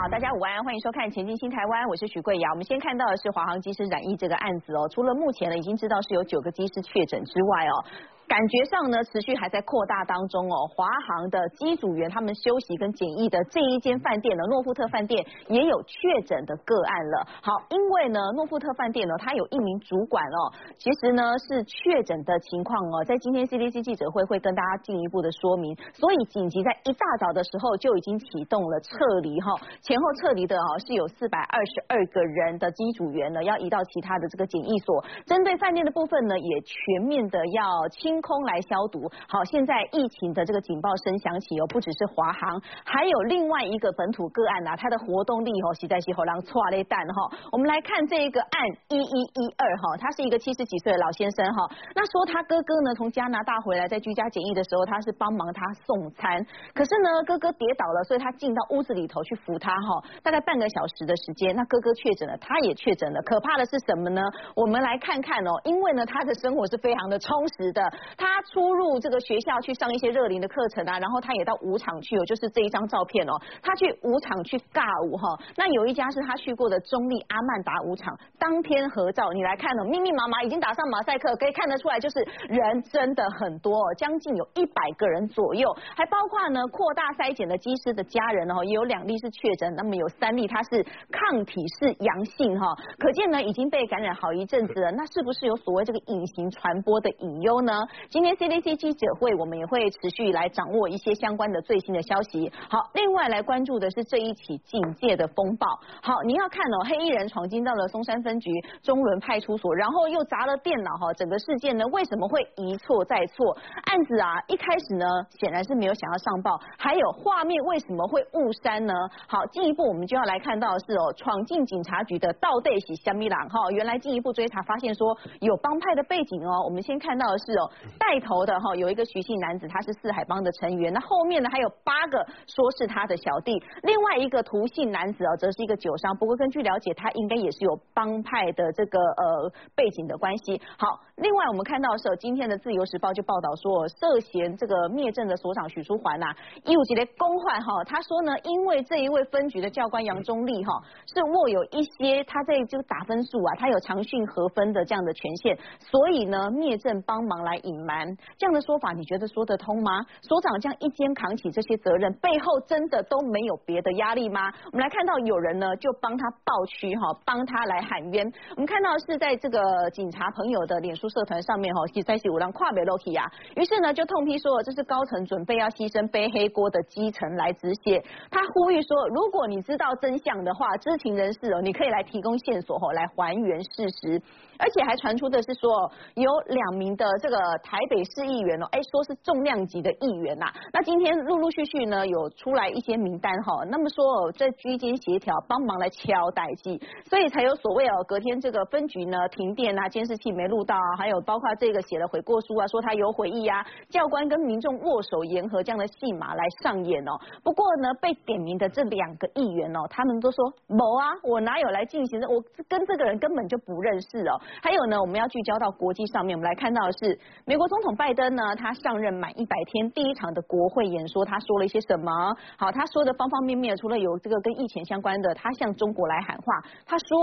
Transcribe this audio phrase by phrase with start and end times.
[0.00, 2.50] 好，大家午安，欢迎收看《前进新台湾》，我是许桂瑶。
[2.52, 7.84] 我们先看到的是华航机师染疫这个案子哦，除了目前呢已经知道是有九个机师确诊之外哦。
[8.30, 10.70] 感觉上呢，持续还在扩大当中哦。
[10.70, 17.26] 华航的机组员他们休息跟检疫的这一间饭店呢，诺富特饭店也有确诊的个案了。
[17.42, 35.04] 好，因为呢，诺富特饭店呢，它有一名主管哦，其实呢是确诊的情况哦，在今天 CDC 记者会会跟大家进一步的说明，所以紧急在一大早的时候就已经启动了撤离哈，前后撤离的哦是有四百二十二个人的机组员呢，要移到其他的这个检疫所。
[35.26, 38.19] 针对饭店的部分呢，也全面的要清。
[38.20, 39.10] 空来消毒。
[39.28, 47.36] 好，现在疫情的这个警报声响起哦，不只是华航，还有另外一个本土个案呐，它的活动力哦，实在是好让错了蛋哈。
[47.52, 48.50] 我们来看这一个案
[48.88, 51.68] 一一一二哈，他是一个七十几岁的老先生哈。
[51.94, 63.20] 那说他哥哥呢从加拿大回来，在居家检疫的时候，他是帮忙他送餐，可是呢哥哥跌倒了，所以他进到屋子里头去扶他哈，大概半个小时的时间，那哥哥确诊了，他也确诊了。
[63.22, 64.22] 可怕的是什么呢？
[64.54, 67.82] 我们来看看哦，因为呢他的生活是非常的充实的。
[68.16, 75.38] 他出入这个学校去上一些热灵的课程啊，然后他也到舞场去哦，就是这一张照片哦，他去舞场去尬舞哈。
[75.56, 92.66] 那有一家是他去过的中立阿曼达舞场，当天合照，你来看哦，密密麻麻已经打上马赛克，可以看得出来就是人真的很多，将近有一百个人左右，还包括呢扩大筛检的机师的家人哦，也有两例是确诊，那么有三例他是抗体是阳性哈，
[92.98, 97.72] 可见呢已经被感染好一阵子了，那是不是有所谓这个隐形传播的隐忧呢？
[98.08, 102.50] 今天 CDC 记者会，我们也会持续来掌握一些相关的最新的消息。
[102.68, 105.66] 好，另外来关注的是这一起警戒的风暴。
[106.02, 108.50] 好，你要看哦，黑衣人闯进到了松山分局
[108.82, 111.12] 中仑派出所，然后又砸了电脑哈。
[111.14, 113.56] 整个事件呢，为什么会一错再错？
[113.84, 115.06] 案子啊，一开始呢，
[115.38, 116.58] 显然是没有想要上报。
[116.78, 118.94] 还有画面为什么会误删呢？
[119.28, 123.70] 好，进一步我们就要来看到的是哦，闯进警察局的倒队喜香米朗哈。
[123.70, 126.64] 原来进一步追查发现说有帮派的背景哦。
[126.64, 127.70] 我们先看到的是哦。
[127.98, 130.92] 带头的哈有一个徐姓男子，他是四海帮的成员。
[130.92, 136.16] 那后面呢还有八个说是他的小弟，另外一个涂姓男子哦，则是一个酒商。
[136.16, 140.60] 不过根据了解，他应该也是有帮派的这个呃背景的关系。
[140.78, 150.72] 好，另外我们看到是今天的自由时报就报道说，涉嫌这个灭证的所长许淑环呐，一五级的公患哈，他说呢，因为这一位分局的教官杨忠立哈
[151.12, 158.06] 是握有一些他在这个打分数啊，他有长训合分的这样的权限，所以呢灭证帮忙来隐瞒。
[158.38, 160.00] 这样的说法，你觉得说得通吗？
[160.22, 164.50] 所长这样一肩扛起这些责任，背后真的都没有别的压力吗？
[164.72, 168.26] 我们来看到有人呢，就帮他抱屈哈，帮他来喊冤。
[168.52, 169.60] 我们看到是在这个
[169.92, 173.26] 警察朋友的脸书社团上面哈，在写五郎跨北 Loki 啊，
[173.56, 178.02] 于是呢就痛批说这是高层准备要牺牲背黑锅的基层来止血。
[178.30, 184.22] 他呼吁说，如果你知道真相的话，知情人士哦，你可以来提供线索哈，来还原事实。
[184.62, 190.52] 而且还传出的是说，有两名的这个台北市议员哦，哎，说是重量级的议员呐。
[190.70, 193.64] 那今天陆陆续续呢，有出来一些名单哈。
[193.70, 196.78] 那么说在居间协调，帮忙来敲代机，
[197.08, 207.12] 所以才有所谓哦，隔天这个分局呢停电啊，监视器没录到啊，还有包括这个写了悔过书啊，说他有悔意啊，教官跟民众握手言和这样的戏码来上演哦。
[207.42, 214.38] 不过呢，被点名的这两个议员哦，他们都说某啊，我哪有来进行的，我跟这个人根本就不认识哦。
[214.62, 222.12] 还有呢，我们要聚焦到国际上面，我们来看到的是美国总统拜登呢，他上任满一百天第一场的国会演说，他说了一些什么？
[222.58, 227.18] 好，他说的方方面面，除了有这个跟疫情相关的，他向中国来喊话，他说，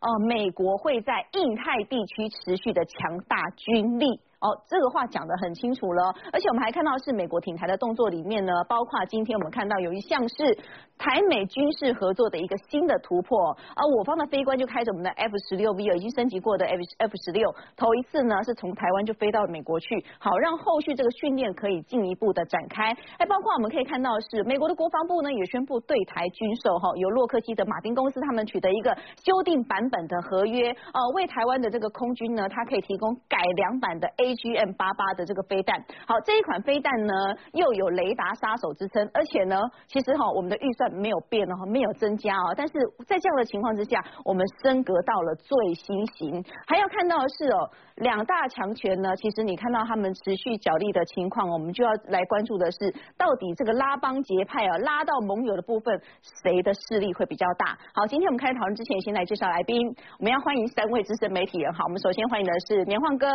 [0.00, 4.20] 呃，美国会在印太地区持续的强大军力。
[4.42, 10.58] 哦，这个话讲得很清楚了，而且我们还看到是美国挺台的动作里面呢，包括今天我们看到有一项是
[10.98, 22.92] 台美军事合作的一个新的突破，而我方的飞官就开着我们的 F 十六 V 已经升级过的 F F 十六，头一次呢是从台湾就飞到美国去，好让后续这个训练可以进一步的展开。
[23.16, 28.92] 还包括我们可以看到是美国的国防部呢也宣布对台军售，哈，由洛克希德马丁公司他们取得一个
[29.24, 34.31] 修订版本的合约，呃，为台湾的这个空军呢，它可以提供改良版的 A。
[34.34, 37.12] G M 八八的这个飞弹，好，这一款飞弹呢
[37.52, 42.74] 又有雷达杀手之称，而且呢，其实哈我们的预算没有变哦，没有增加哦，但是
[43.06, 46.44] 在这样的情况之下，我们升格到了最新型。
[46.66, 56.00] 还要看到的是哦，两大强权呢，其实你看到他们持续角力的情况，我们就要来关注的是，到底这个拉帮结派啊，拉到盟友的部分，
[56.42, 57.78] 谁的势力会比较大？
[57.94, 59.76] 好，今天我们开始讨论之前，先来介绍来宾，
[60.18, 61.72] 我们要欢迎三位资深媒体人。
[61.72, 63.28] 好，我们首先欢迎的是年晃哥。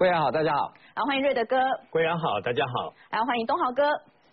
[0.00, 0.72] 贵阳好，大家好。
[0.96, 1.58] 好，欢迎瑞德哥。
[1.90, 2.94] 贵阳好，大家好。
[3.10, 3.82] 来欢迎东豪哥。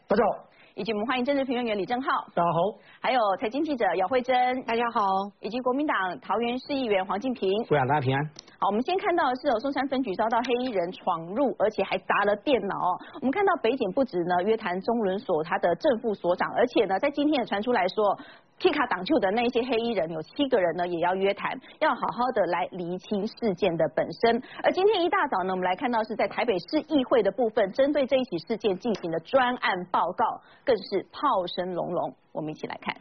[0.07, 0.47] 大家好。
[0.75, 5.03] 以及我们欢迎政治评论员李正浩，大家好；还有财经记者姚慧珍，大家好；
[5.41, 8.25] 以及国民党桃园市议员黄敬平，贵阳大家平安。
[8.59, 12.73] 好，我们先看到的是有，松山分局遭到黑衣人闯入，而且还砸了电脑。
[13.15, 18.17] 我们看到北检不止呢约谈中伦所他的正副所长，而且呢在今天也传出来说。
[18.59, 24.42] 皮卡党旧的那些黑衣人有七个人呢，也要约谈，要好好的来厘清事件的本身。
[24.63, 32.15] 而今天一大早呢，我们来看到是在台北市议会的部分，针对这一起事件进行的专案报告，更是炮声隆隆。
[32.31, 32.95] 我们一起来看。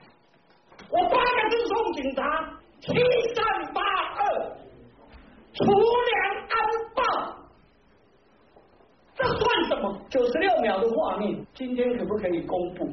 [0.91, 2.23] 我八个字送警察：
[2.81, 2.93] 七
[3.35, 4.57] 三八二，
[5.55, 6.57] 除粮安
[6.95, 7.03] 报。
[9.15, 9.99] 这算什么？
[10.11, 12.87] 九十六秒的画面，今天可不可以公布？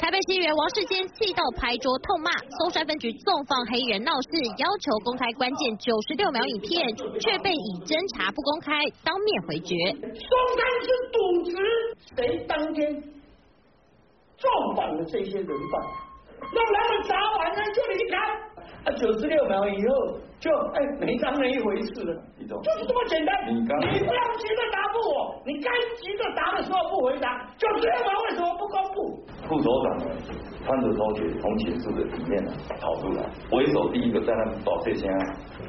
[0.00, 6.88] 台北市议员王世坚气到拍桌痛骂，松山分局纵放黑人闹事，要求公开关键九十六秒影片，
[7.20, 8.72] 却被以侦查不公开
[9.04, 9.76] 当面回绝。
[10.00, 11.52] 松山是渎职，
[12.16, 12.88] 谁当天
[14.40, 15.72] 撞反了这些人犯，
[16.48, 18.16] 让他们砸完了就离开。
[18.80, 23.36] 啊，九十六秒以后就哎没当那一回事了，就是这么简单。
[23.52, 25.68] 你不要急着答复我，你该
[26.00, 29.20] 急着答的时候不回答，九十六秒为什么不公布？
[29.50, 30.04] 副所长呢
[30.64, 35.08] 穿着拖鞋从寝室的里面呢跑出来，为首第一个在那把这些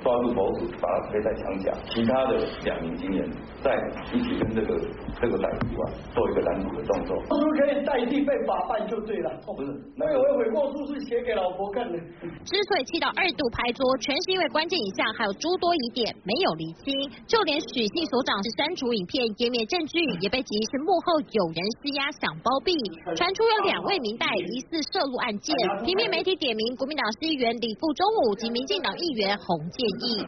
[0.02, 3.30] 抓住头子，把他推在墙角，其他的两名警员
[3.64, 3.70] 在
[4.14, 4.74] 一起跟这个
[5.22, 5.84] 这个歹徒啊
[6.14, 7.16] 做一个拦阻的动作。
[7.38, 9.30] 是不是可以代替被法办就对了？
[9.46, 11.98] 哦不是，那个我悔过书是写给老婆看的。
[12.44, 22.74] 之所以气到二度拍桌，全是因为关键影像还有诸多疑点没有厘清，就连许姓所长是删除影片湮灭证据，也被指是幕后有人施压想包庇，
[23.14, 25.54] 传出有两位明代疑似涉入案件，
[25.86, 29.86] 平面媒体点名国民党市议员李富中武及民进党议员洪建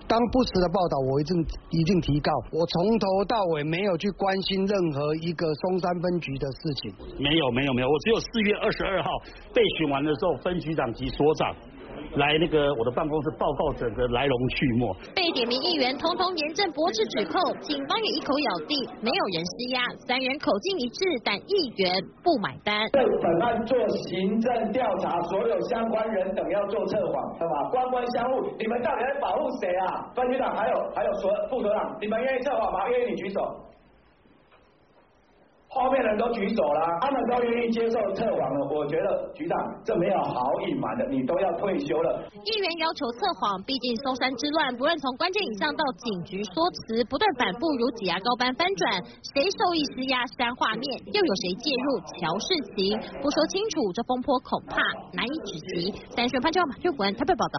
[0.07, 1.33] 当不实的报道，我一定
[1.71, 2.31] 一定提告。
[2.51, 6.93] 我从头到尾没有去关心任何一个松山分局的事情。
[7.19, 9.09] 没有没有没有，我只有四月二十二号
[9.53, 11.55] 被询完的时候，分局长及所长。
[12.15, 14.85] 来那个我的办公室报告整个来龙去脉。
[15.15, 21.89] 被点名议员通通严正驳斥指控，警方也一口咬定没有人施压，三人口径一致，但议员
[22.21, 22.89] 不买单。
[22.91, 27.69] 对本案做行政调查，所有相关人等要做测谎，对吧？
[27.71, 30.05] 官官相护，你们到底在保护谁啊？
[30.15, 32.89] 分局长还有还有所副所长，你们愿意测谎吗？
[32.89, 33.41] 愿意你举手。
[35.73, 38.67] 后面人都举手了，他们都愿意接受测谎了。
[38.69, 42.21] 我觉得局长这没有好隐瞒的，你都要退休了。
[42.45, 49.01] 议员要求测谎，毕竟松山之乱，不论从关键影像到警局说辞，不断反复如挤牙膏般翻转，
[49.33, 52.93] 谁受益施压删画面，又有谁介入乔事情？
[53.21, 54.77] 不说清楚，这风波恐怕
[55.11, 55.91] 难以止息。
[56.15, 57.57] 三选潘秋马、岳福文台北报道。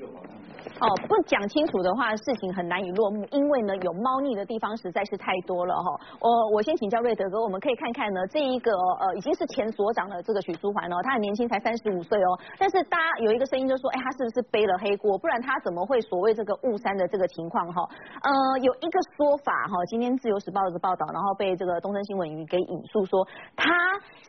[0.81, 6.01] 哦，不讲清楚的话，事情很难以落幕，因为呢，有猫腻的地方实在是太多了哈。
[6.21, 12.29] 我我先请教瑞德哥，我们可以看看呢，这一个呃已经是前所长的这个许淑环哦，他很年轻，才三十五岁哦。
[12.59, 15.17] 但是大家有一个声音就说，哎，他是不是背了黑锅？
[15.19, 17.89] 不然他怎么会所谓这个误删的这个情况哈？
[18.23, 23.25] 呃，有一个说法哈，今天自由时报的报道，然后被这个东森新闻给引述说，
[23.55, 23.71] 他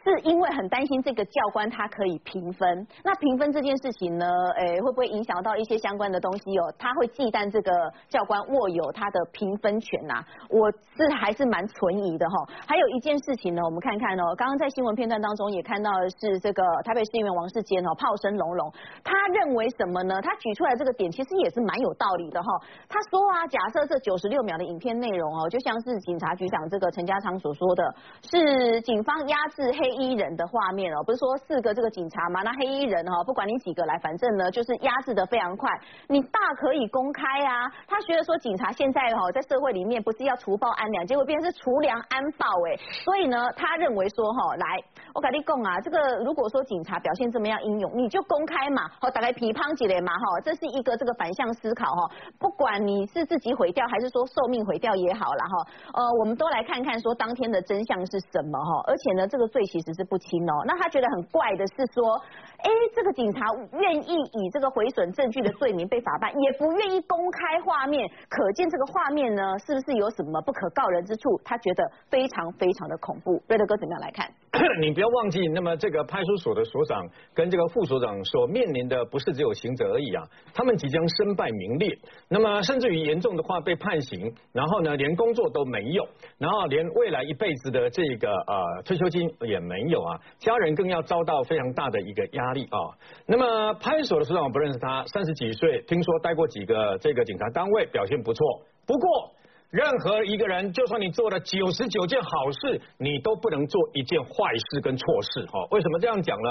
[0.04, 4.28] 是因为很担心这个教官他可以评分，那评分这件事情呢，
[4.58, 6.35] 哎，会不会影响到一些相关的东西？
[6.38, 7.72] 西哦，他会忌惮这个
[8.10, 12.36] 教官握有他的评分权呐，我是还是蛮存疑的哈。
[12.68, 18.72] 还有一件事情呢，我们看看哦，刚刚在新闻片段当中也看到的是这个台北市议员王世坚哦，炮声隆隆，
[19.04, 20.22] 他认为什么呢？
[20.22, 22.48] 他举出来这个点其实也是蛮有道理的哈。
[22.90, 35.72] 他说啊，假设这九十六秒的影片内容哦，就像是警察局长这个陈家昌所说的，是警方压制黑衣人的画面哦，不是说四个这个警察嘛，那黑衣人哈，不管你几个来，反正呢就是压制的非常快，
[36.10, 36.25] 你。
[36.26, 37.72] 大可以公开啊！
[37.88, 55.56] 他觉得说警察现在哈在社会里面不是要除暴安良，结果变成是除良安暴哎，所以呢，他认为说哈，来我跟你讲啊，这个如果说警察表现这么样英勇，你就公开嘛，好打开皮乓起来嘛哈，这是一个这个反向思考哈，不管你是自己毁掉还是说寿命毁掉也好了哈，
[55.94, 62.22] 呃，我们都来看看说当天的真相是什么哈，而且呢，这个罪其实是不轻哦，那他觉得很怪的是说。
[62.66, 71.40] 哎，这个警察愿意以这个毁损证据的罪名被法办，也不愿意公开画面，可见这个画面呢，是不是有什么不可告人之处？
[71.46, 73.40] 他觉得非常非常的恐怖。
[73.48, 74.28] 瑞德哥怎么样来看？
[74.80, 81.98] 你不要忘记，那么这个派出所的所长跟这个副所长所面临的不是只有刑责而已啊，他们即将身败名裂，
[82.30, 86.08] 那么甚至于严重的话被判刑，然后呢连工作都没有，
[86.38, 92.96] 然后连未来一辈子的这个呃退休金也没有啊，家人更要遭到非常大的一个压力啊。
[93.26, 99.32] 那么派出所的所长我不认识他，三十几岁，听说待过几个这个警察单位，表现不错，不过。
[99.72, 104.30] 任何一个人，就算你做了九十九件好事，你都不能做一件坏
[104.72, 105.46] 事跟错事。
[105.48, 106.50] 哈，为什么这样讲呢？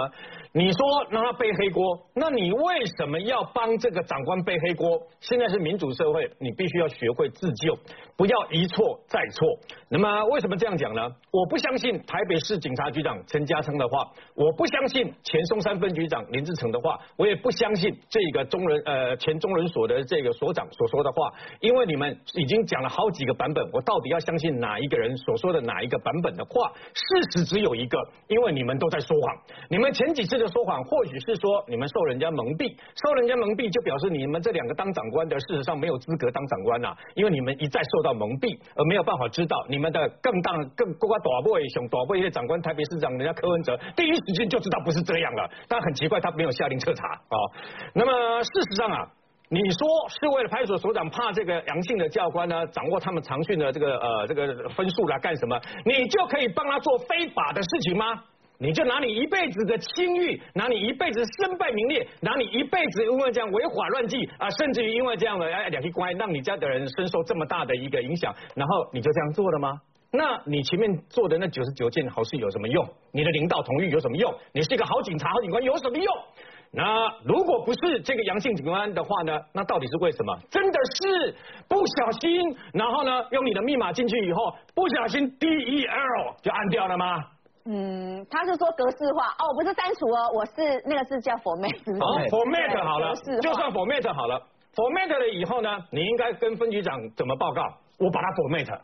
[0.52, 0.78] 你说
[1.10, 1.82] 让他背黑锅，
[2.14, 5.00] 那你为什么要帮这个长官背黑锅？
[5.20, 7.78] 现在是民主社会，你必须要学会自救，
[8.16, 9.48] 不要一错再错。
[9.88, 11.08] 那么为什么这样讲呢？
[11.30, 26.72] 我不相信台北市警察局长陈家昌的话，我不相信前松山分局长林志成的话，我也不相信这个中人呃前中人所的这个所长所说的话，因为你们已经讲了好几个版本，我到底要相信哪一个人所说的哪一个版本的话？
[26.94, 29.36] 事实只有一个，因为你们都在说谎。
[29.68, 47.36] 你们前几次的说谎，或许是说你们受人家蒙蔽，受人家蒙蔽就表示你们这两个当长官的事实上没有资格当长官呐，因为你们一再受到蒙蔽，而没有办法知道你们的更大更更大位熊大位一些长官，台北市长人家柯文哲第一时间就知道不是这样了，但很奇怪他没有下令彻查啊。
[47.94, 49.08] 那么事实上啊，
[49.50, 55.60] 你说是为了派出所所长怕这个阳性的教官呢掌握他们长训的这个呃这个分数来干什么？
[55.84, 58.24] 你就可以帮他做非法的事情吗？
[58.56, 69.80] 你就拿你一辈子的清誉，拿你一辈子身败名裂，拿你一辈子因为这样违法乱纪啊，甚至于因为这样的哎两极关，让你家的人深受这么大的一个影响，然后你就这样做了吗？
[70.12, 72.88] 那你前面做的那九十九件好事有什么用？
[73.10, 74.32] 你的领导同意有什么用？
[74.52, 76.06] 你是一个好警察、好警官有什么用？
[76.76, 79.38] 那如果不是这个阳性警官的话呢？
[79.52, 80.36] 那到底是为什么？
[80.50, 81.34] 真的是
[81.68, 87.22] 不小心，然后呢，用你的密码进去以后，不小心 D E L 就按掉了吗？
[87.66, 94.42] 嗯，他是说格式化哦，不是删除哦，我是那个是叫 format， 好 format 好了就算 format 好了
[94.74, 97.62] ，format 了以后呢，你应该跟分局长怎么报告？
[98.00, 98.80] 我把它 format，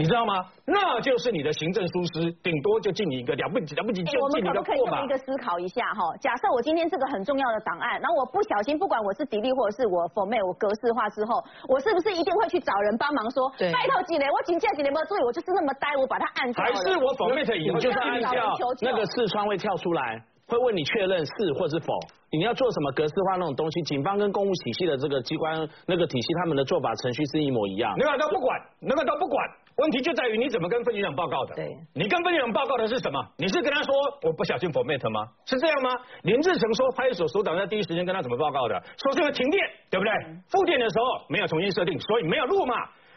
[0.00, 0.46] 你知道吗？
[0.64, 5.08] 那就是你的行政疏失，顶多就进你一个了不起了不起就哎我们可不可以用一。
[5.10, 6.00] 个思考一下哈？
[6.22, 16.48] 假设我今天是个很重要的档案，然后我不小心，不管我是 delete 或者是我 format 我格式化之后，我是不是一定会去找人帮忙说，对拜托几年，我请假几年没有注意，我就是那么呆，我把它按。
[16.54, 21.94] 还是我 format 以就是按照求那个视窗会跳出来，会问你确认是或是否。
[22.32, 27.92] 你要做什么格式化那种东西，警方跟公务体系的这个机关那个体系，他们的做法程序是一模一样。
[27.98, 29.44] 那个都不管，那个都不管。
[29.78, 31.56] 问题就在于你怎么跟分局长报告的。
[31.56, 33.18] 对，你跟分局长报告的是什么？
[33.36, 33.92] 你是跟他说
[34.22, 35.26] 我不小心 format 吗？
[35.44, 35.90] 是这样吗？
[36.22, 38.80] 林志成说派出所所长在第一时间跟他怎么报告的？
[39.02, 40.12] 说这个停电，对不对？
[40.50, 42.74] 复电的时候没有重新设定，所以没有录嘛。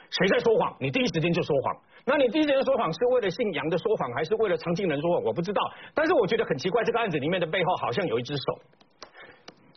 [0.09, 0.75] 谁在说谎？
[0.79, 1.75] 你第一时间就说谎。
[2.05, 5.23] 那你第一时间说谎是为了姓杨的说谎，还是为了常进人说谎？
[5.23, 5.61] 我不知道。
[5.93, 8.43] 但是我觉得很奇怪，这个案子里面的背后好像有一只手。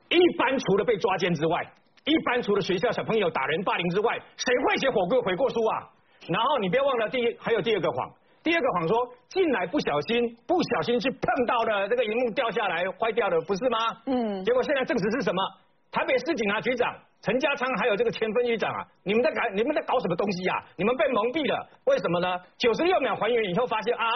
[0.08, 1.62] 一般除了被抓奸之外，
[2.04, 5.88] 一般除了学校小朋友打人霸凌之外，谁会写火锅悔过书啊？
[6.28, 8.10] 然后你不要忘了第一还有第二个谎，
[8.42, 8.96] 第二个谎说
[9.28, 13.78] 进来不小心不小心去碰到了这个荧幕掉下来坏掉了，不是吗？
[14.06, 15.42] 嗯结果现在证实是什么？
[15.92, 16.92] 台北市警察局长
[17.26, 22.38] 陈家昌还有这个前分局长啊，你们在搞你们在搞什么东西呀、你们被蒙蔽了，为什么呢？
[22.56, 24.06] 九十六秒还原以后发现啊，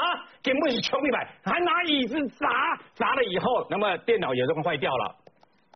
[0.45, 2.47] 根本是穷一百，还拿椅子砸
[2.95, 5.17] 砸了以后，那么电脑也弄坏掉了。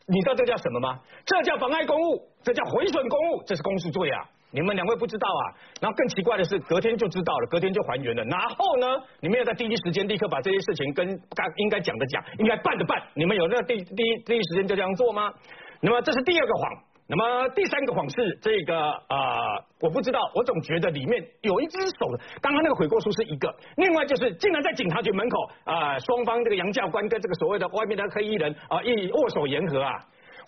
[0.06, 1.00] 你知道这叫什么吗？
[1.26, 4.22] 这叫妨碍公务，这叫毁损公务，这是公诉罪啊！
[4.52, 5.42] 你们两位不知道啊？
[5.80, 8.22] 然后更奇怪的是，隔天就知道了，隔天就还原了。
[8.30, 8.86] 然后呢，
[9.18, 13.02] 你们要在第一时间立刻把这些事情跟该应该讲的讲，应该办的办。
[13.14, 15.32] 你们有那第第一第一时间就这样做吗？
[15.80, 16.93] 那么这是第二个谎。
[17.06, 18.74] 那么第三个谎是这个
[19.08, 22.08] 啊、我不知道，我总觉得里面有一只手。
[22.40, 29.92] 刚刚那个悔过书是一个，另外就是竟然在警察局门口啊、双方这个杨教官跟这个所谓的外面的黑衣人啊、一握手言和啊。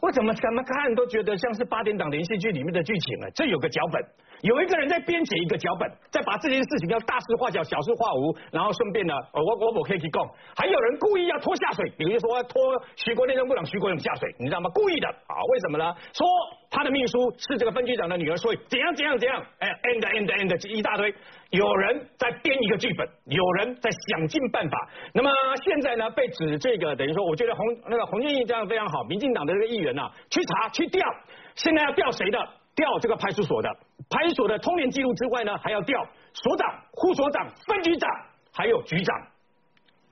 [0.03, 3.29] 我怎么怎么看都觉得像是八点档连续剧里面的剧情啊！
[3.35, 4.03] 这有个脚本，
[4.43, 10.27] 有一个人在编写一个脚本，在把这件事情要大事化小，小事化无，然后顺便呢，呃我我我可以去供，
[10.57, 12.61] 还有人故意要拖下水，比如说拖
[12.97, 14.71] 徐国内政部长徐国勇下水，你知道吗？
[14.75, 15.35] 故意的啊！
[15.53, 15.95] 为什么呢？
[16.13, 16.27] 说
[16.71, 21.15] 他的秘书是这个分局长的女儿，所以怎样怎样怎样，哎，end end end 一大堆，
[21.51, 24.77] 有人在编一个剧本，有人在想尽办法。
[25.15, 25.31] 那么
[25.65, 31.07] 现在呢，被指这个等于说，我觉得洪那个洪建义这样非常好，民进党的这个议员呐、去查去调，
[31.55, 32.39] 现在要调谁的？
[32.77, 33.69] 调这个派出所的，
[34.09, 38.09] 派出所的通联记录之外呢，还要调所长、副所长、分局长，
[38.53, 39.27] 还有局长，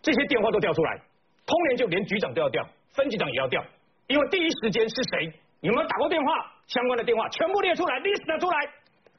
[0.03, 0.99] 这些电话都调出来。
[1.47, 3.63] 通联就连局长都要调，分局长也要调，
[4.09, 5.33] 因为第一时间是谁？
[5.61, 6.53] 有没有打过电话？
[6.67, 8.57] 相关的电话全部列出来，list 出来。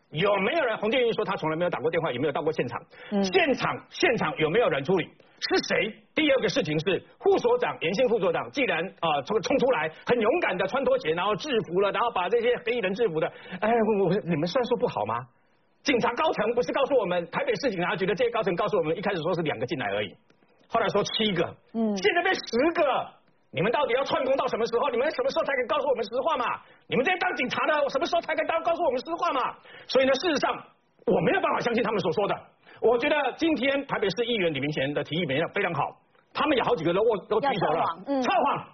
[0.09, 0.77] 有没有人？
[0.77, 2.81] 洪建议说他从来没有打过电话，也没有到过现场。
[3.23, 5.07] 现场现场有没有人处理？
[5.39, 5.93] 是谁？
[6.15, 13.27] 第二个事情是副所长严姓副所长，既然啊这个冲出来，很勇敢的穿拖鞋，然后制服了，然后把这些黑衣人制服的，
[13.59, 15.15] 哎，我我你们算数不好吗？
[15.83, 20.15] 警察高层不是告诉我们，台北市警察局的这些高层告诉我们，一开始说是两个进来而已，
[20.67, 22.41] 后来说七个，嗯现在变十
[22.73, 23.07] 个。
[23.51, 24.89] 你们到底要串通到什么时候？
[24.89, 26.59] 你们什么时候才肯告诉我们实话嘛？
[26.87, 29.55] 你们这些当警察的，我什么时候才肯当告诉我们实话嘛？
[29.87, 30.51] 所以呢，事实上
[31.05, 32.35] 我没有办法相信他们所说的。
[32.81, 35.97] 我觉得今天台北市议员李明贤的提议非常非常好，
[36.33, 38.67] 他们有好几个都握都举手了要测谎，嗯测谎，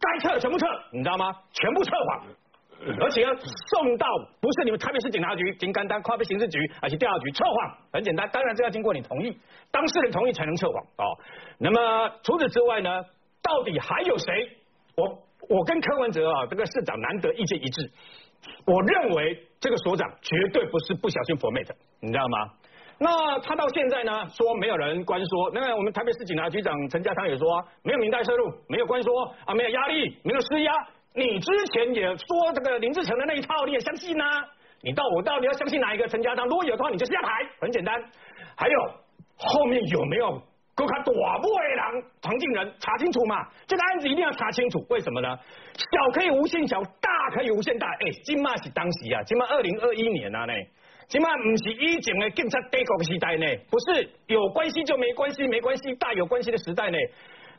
[0.00, 1.32] 该测的全部撤，你知道吗？
[1.52, 2.26] 全部撤谎。
[3.00, 4.06] 而且要送到
[4.38, 9.36] 不是你们台北市警察局、警干单、跨北刑事局，而是调查局测谎，很简单，当然这要经过你同意，
[9.70, 11.16] 当事人同意才能测谎哦。
[11.56, 13.02] 那么除此之外呢，
[13.42, 14.58] 到底还有谁？
[14.94, 15.08] 我
[15.48, 17.90] 我跟柯文哲啊，这个市长难得意见一致，
[18.66, 21.70] 我认为这个所长绝对不是不小心 format，
[22.00, 22.50] 你知道吗？
[22.98, 29.12] 那他到现在呢，说没有人关说，那我们台北市警察局长陈家昌也说，没有明代摄入，没有关说
[29.44, 30.72] 啊，没有压力，没有施压。
[31.14, 34.24] 你之前也说这个林志成的那一套，你也相信呐、
[34.80, 36.46] 你到我到底要相信哪一个陈家昌？
[36.46, 37.28] 如果有的话，你就下台，
[37.60, 38.02] 很简单。
[38.56, 38.80] 还有
[39.36, 40.30] 后面有没有
[40.74, 43.46] 够他大不为人唐敬仁查清楚嘛？
[43.66, 45.38] 这个案子一定要查清楚，为什么呢？
[45.74, 47.86] 小可以无限小，大可以无限大。
[47.88, 50.54] 哎，今嘛是当时啊，今嘛二零二一年啊呢。
[51.08, 56.98] 起码不是以前的警察帝国时代呢，不是有关系就没关系，没关系大有关系的时代呢，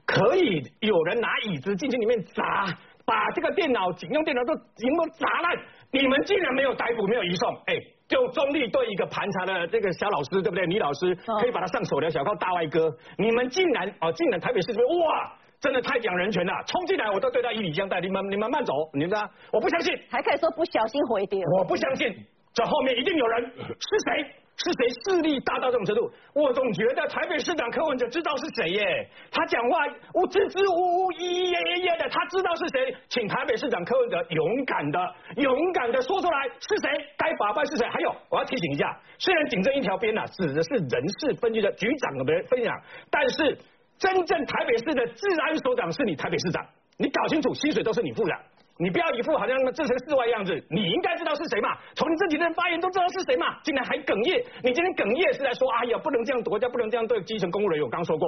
[0.05, 5.57] 可以有人拿椅子进去里面砸，把这个电脑、警用电脑都全部砸烂，
[5.91, 7.75] 你们竟然没有逮捕，没有移送，哎，
[8.07, 10.67] 就中立对一个盘查的这个小老师，对不对？
[10.67, 15.33] 女老师可以把他上手镣小靠大外哥，你们竟然哦，竟然台北市这边哇！
[15.59, 21.39] 真的太讲人权了，冲进来我都对他以礼相待，你们你们慢走，你们啊，我不相信，还可以说不小心回丢。
[21.57, 22.15] 我不相信，
[22.53, 24.33] 这后面一定有人，是谁？
[24.57, 26.11] 是谁势力大到这种程度？
[26.33, 29.85] 我总觉得台北市长柯文哲知道是谁耶，他讲话
[30.15, 34.97] 无支支吾吾、咿咿耶耶的，他知道是谁，请台北市长柯文哲勇敢的、
[35.35, 37.87] 勇敢的说出来是谁，该法办是谁。
[37.87, 42.73] 还有，我要提醒一下，虽然仅这一条边呐、指的是人事分局的局长的分享，
[43.11, 43.55] 但是
[43.99, 46.65] 真正台北市的治安所长是你台北市长，
[46.97, 48.33] 你搞清楚，薪水都是你付的。
[48.79, 51.75] 你不要一副好像那么置身事外的样子，你应该知道是谁嘛？
[51.95, 53.57] 从你这几天发言都知道是谁嘛？
[53.63, 57.83] 竟然还哽咽，你今天哽咽是在说，哎呀，不能这样国家不能这样对基层公务人员。
[57.83, 58.27] 我刚说过，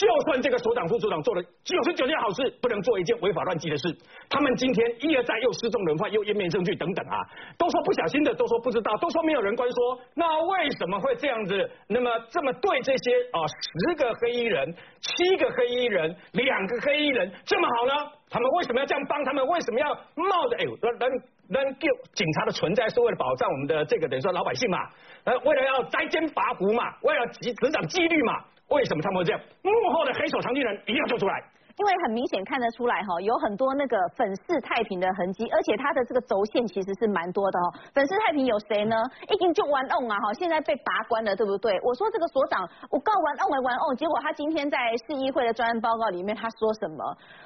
[0.00, 3.94] 就算这个首长、副首长做了九十九件好事，不能做一件违法乱纪的事。
[4.30, 7.20] 他们今天一而再又失踪人犯，又湮灭证据等等啊，
[7.58, 11.70] 都说不小心的，都说不知道，都说没有人关说，那为什么会这样子？
[11.86, 17.92] 那么这么对这些啊十个黑衣人、七个黑衣人、两个黑衣人这么好呢？
[18.30, 19.22] 他们为什么要这样帮？
[19.22, 24.78] 他们为什么要冒着哎呦，人人人就警察的存在是为了保障我们的这个等于说老百姓嘛，
[25.24, 29.40] 呃，为了要摘奸拔胡嘛，为了执执掌纪律嘛，为什么他们会这样？
[29.62, 31.34] 幕后的黑手藏进人一定要救出来。
[31.80, 37.72] 因为很明显看得出来哈，有很多那个粉饰太平的痕迹，而且它的这个轴线其实是蛮多的哦。
[37.94, 38.96] 粉饰太平有谁呢？
[39.32, 41.72] 已经就玩 on 啊哈，现在被拔关了，对不对？
[41.80, 44.76] 我说这个所长我告玩 on 为玩 on，结果他今天在
[45.08, 47.00] 市议会的专案报告里面他说什么？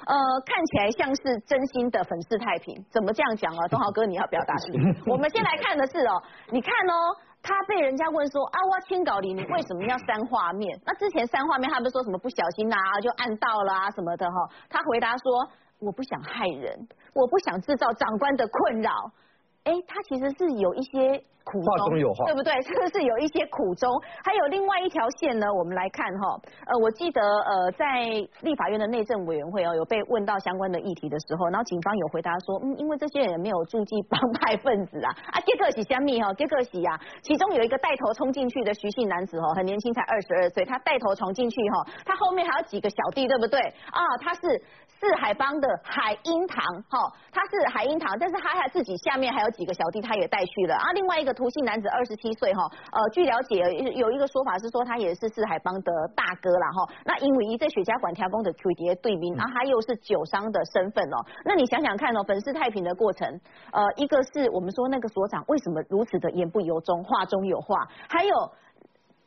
[0.05, 3.67] 呃，看起来像是真心的粉饰太平，怎么这样讲啊？
[3.69, 4.93] 东豪哥你要表达什么？
[5.13, 7.15] 我们先来看的是哦，你看哦。
[7.45, 10.81] 他被人家问说啊，我清稿里你为什么要删画面？
[10.83, 14.49] 那之前删画面，他们说什么不小心呐、就按到了啊什么的哈？
[14.67, 15.47] 他回答说，
[15.79, 18.89] 我不想害人，我不想制造长官的困扰。
[19.65, 22.53] 哎，他其实是有一些苦衷，话中有话对不对？
[22.61, 23.89] 是不是有一些苦衷？
[24.23, 28.05] 还有另外一条线呢，我们来看哈，呃，我记得呃，在
[28.41, 43.59] 立法院的内政委员会哦，有被问到相关的议题的时候，然后警方有回答说，嗯，因为这些人没有注记帮派分子啊，啊，杰克喜香蜜哈，杰克喜呀，其中有一个带头冲进去的徐姓男子哦，很年轻，才二十二岁，他带头闯进去哈，他后面还有几个小弟，对不对？
[43.89, 44.61] 啊，他是。
[44.97, 46.97] 四海帮的海英堂，哈，
[47.29, 50.85] 他是海英堂，但是他还自己下面还有几个小弟，他也带去了啊。
[50.93, 53.57] 另外一个涂姓男子二十七岁，哈，呃，据了解
[53.95, 56.93] 有一个说法是说他也是四海帮的大哥啦，哈。
[57.05, 61.17] 那因为一在雪茄馆调工的 Q 碟对名，然后他又是酒商的身份哦。
[61.43, 63.27] 那你想想看哦，粉饰太平的过程，
[63.71, 68.35] 呃，一个是我们说那个所长为什么如此的言不由衷，话中有话，还有。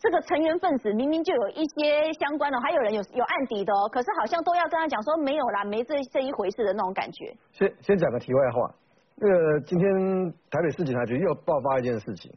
[0.00, 7.34] 这个成员分子明明就有一些相关的，还有人有有案底的哦，可是好像都要跟他讲说没有啦，没这这一回事的那种感觉。
[7.50, 8.72] 先先讲个题外话，
[9.20, 12.32] 那个今天台北市警察局又爆发一件事情，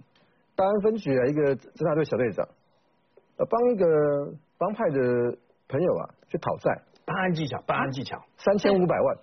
[0.56, 2.48] 大安分局啊一个侦查队小队长，
[3.38, 3.86] 呃帮一个
[4.58, 5.38] 帮派的
[5.70, 9.18] 朋友啊去讨债，办案技巧，办案技巧，三千五百万，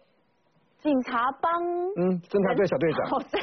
[0.81, 1.51] 警察帮
[1.97, 3.11] 嗯，侦查队小队长。
[3.11, 3.40] 讨债，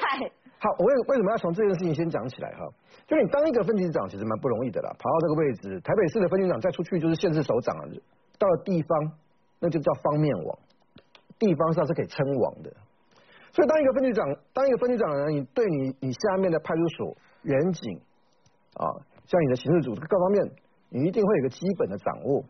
[0.60, 2.64] 好，我为为什么要从这件事情先讲起来哈？
[3.08, 7.84] 就你当一个分局长其实蛮不容易的啦，爬到这个位置，台北市的分局长再出去就是县市首长了，
[8.40, 9.12] 到了地方
[9.60, 10.58] 那就叫方面网，
[11.38, 12.72] 地方上是可以称王的。
[13.56, 17.98] 所以当一个分局长，当一个分局长呢，你对你你下面的派出所、远警
[18.76, 18.84] 啊，
[19.26, 20.52] 像你的刑事组各方面，
[20.90, 22.44] 你一定会有个基本的掌握。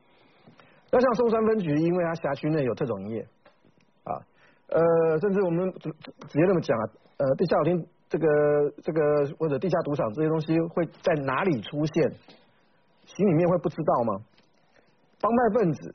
[0.89, 3.21] 那像松山分局，因为它辖区内有特种营业
[4.03, 4.17] 啊，
[4.69, 6.83] 呃，甚至我们直直接这么讲啊，
[7.17, 12.09] 呃，地下小天这个这个或者地下赌场这些东西会在哪里出现，
[13.05, 14.25] 心里面会不知道吗？
[15.21, 15.93] 帮派分子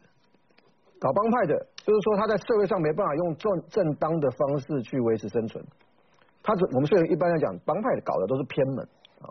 [1.00, 5.64] 搞帮派的，就是说他在社会上没办法用正正当的方式去维持生存。
[6.42, 8.88] 他只我们虽然一般来讲，帮派搞的都是偏门
[9.20, 9.28] 啊，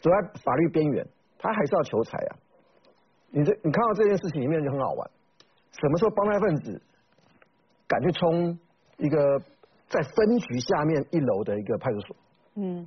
[0.00, 1.06] 走在法律边缘，
[1.38, 2.36] 他还是要求财啊。
[3.30, 5.10] 你这你看到这件事情里面就很好玩，
[5.72, 6.82] 什么时候帮派分子
[7.88, 8.58] 敢去冲
[8.98, 9.40] 一个
[9.88, 12.16] 在分局下面一楼的一个派出所？
[12.56, 12.86] 嗯，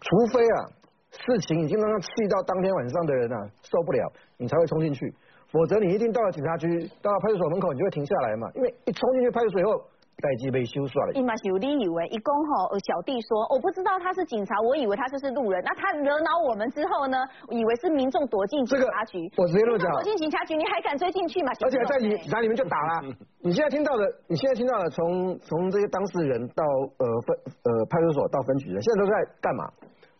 [0.00, 0.70] 除非啊
[1.10, 5.14] 事情已经让他气到当天晚上的人啊受不了，你才会冲进去，
[5.54, 6.66] 否则你一定到了警察局，
[7.00, 9.78] 到了派出所门口，你就会停下来嘛，因为一冲进去派出所以后。
[10.22, 11.12] 代机被修算了。
[11.12, 15.60] 伊嘛是有理以为，一公吼小弟说，我不知道他是警察，我以为他就是路人。
[15.66, 17.18] 那他惹恼我们之后呢，
[17.50, 19.18] 以为是民众躲进警察局。
[19.36, 21.50] 我直接就讲，躲进警察局，你还敢追进去吗？
[21.60, 23.02] 而且在你哪里面就打了。
[23.42, 29.68] 你现在听到的，你现在听到的，从从这些当事人到呃分呃派出所到分局的，现在都在干嘛？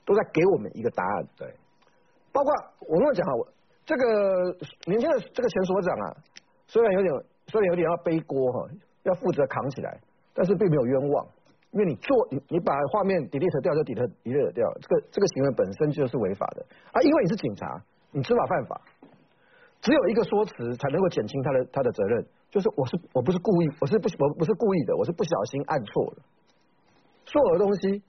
[0.05, 1.25] 都在给我们一个答案。
[1.39, 1.47] 对，
[2.33, 3.47] 包括我跟我讲啊，我
[3.85, 6.17] 这个年轻的这个前所长啊，
[6.67, 7.13] 虽然有点
[7.47, 8.69] 虽然有点要背锅哈。
[9.05, 10.01] 要负责扛起来，
[10.33, 11.27] 但是并没有冤枉，
[11.73, 16.97] 因为你做你你把画面 delete 掉就 delete delete 掉，这个这个行为本身就是违法的啊！
[17.03, 17.69] 因为你是警察，
[18.13, 18.81] 你知法犯法，
[19.83, 26.23] 只有一个说辞才能够减轻他的他的责任，就是我是我不是故意，我是不我不是故意的，我是不小心按错了，
[27.27, 28.03] 所有的东西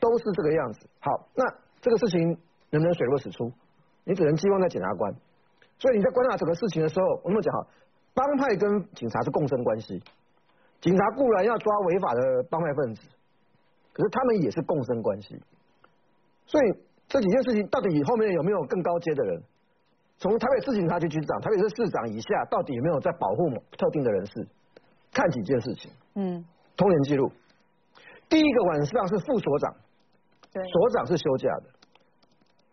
[0.00, 0.88] 都是这个样子。
[1.00, 1.44] 好，那
[1.82, 2.28] 这个事情
[2.70, 3.52] 能不能水落石出？
[4.08, 5.14] 你只能寄望在检察官。
[5.78, 7.68] 所以你在观察整个事情的时候，我们讲哈。
[8.14, 10.02] 帮派跟警察是共生关系，
[10.80, 13.02] 警察固然要抓违法的帮派分子，
[13.92, 15.40] 可是他们也是共生关系。
[16.44, 16.72] 所以
[17.06, 19.40] 这几件事情到底后面有没有更高阶的人？
[20.16, 24.48] 从台北市警察局局长、台北市市长以下，到底有没有在保护特定的人士？
[25.12, 25.92] 看几件事情。
[26.16, 26.44] 嗯。
[26.76, 27.30] 通联记录，
[28.28, 29.76] 第一个晚上是副所长，
[30.52, 31.64] 所长是休假的，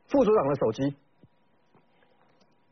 [0.07, 0.95] 副所长的手机。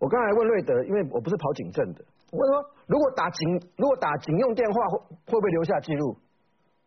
[0.03, 2.03] 我刚才问瑞德，因为我不是跑警政的。
[2.29, 4.97] 我说，如果打警，如果打警用电话会
[5.31, 6.17] 会不会留下记录？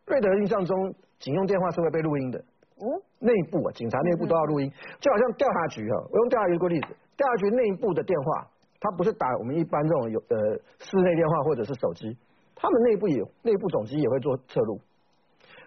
[0.04, 2.38] 瑞德印象中，警用电话是会被录音的。
[2.76, 8.46] 哦，内部啊，警察内部都要录音，就好像调查局哈，我用调查局做例子，调查局内部的电话，
[8.80, 10.36] 它不是打我们一般这种有呃
[10.78, 12.14] 室内电话或者是手机，
[12.54, 14.78] 他们内部也内部总机也会做测录。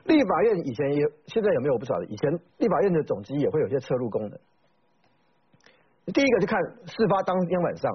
[0.04, 4.40] 立法院以前也现在有没有我不晓得，以前立法院的总机也会有些测录功能。
[6.14, 7.92] 第一个就看事发当天晚上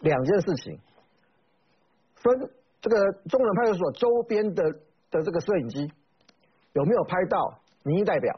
[0.00, 0.78] 两件事情。
[2.14, 4.62] 分这个中仑派出所周边的
[5.10, 5.92] 的这个摄影机
[6.72, 8.34] 有没有拍到民意代表，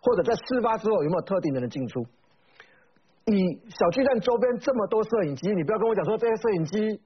[0.00, 2.04] 或者在事发之后有没有特定的人进出？
[3.26, 7.00] 以小巨蛋周边这么多摄影机，你不要跟我讲说这些摄影机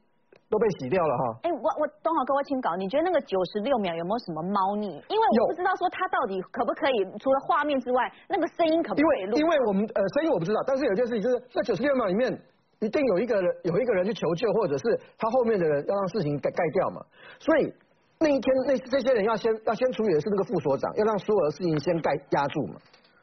[0.50, 1.22] 都被洗掉了哈。
[1.44, 4.88] 哎，我我东豪哥，我请稿，你觉得那个九十六秒有没有什么猫腻？
[5.08, 9.38] 因为我不知道说他到底可不可以，除了画面之外，那个声音可不可以录？
[9.38, 12.36] 因为我们呃声音我不知道，但是有件事情就是那九十六秒里面。
[12.80, 17.00] 一定有一个人有一个人去求救，或者是他后面的人要让事情盖盖掉嘛。
[17.38, 17.72] 所以
[18.18, 22.74] 那一天那这些人要先要先处理的是那个副所长，要让所有的事情先盖压住嘛。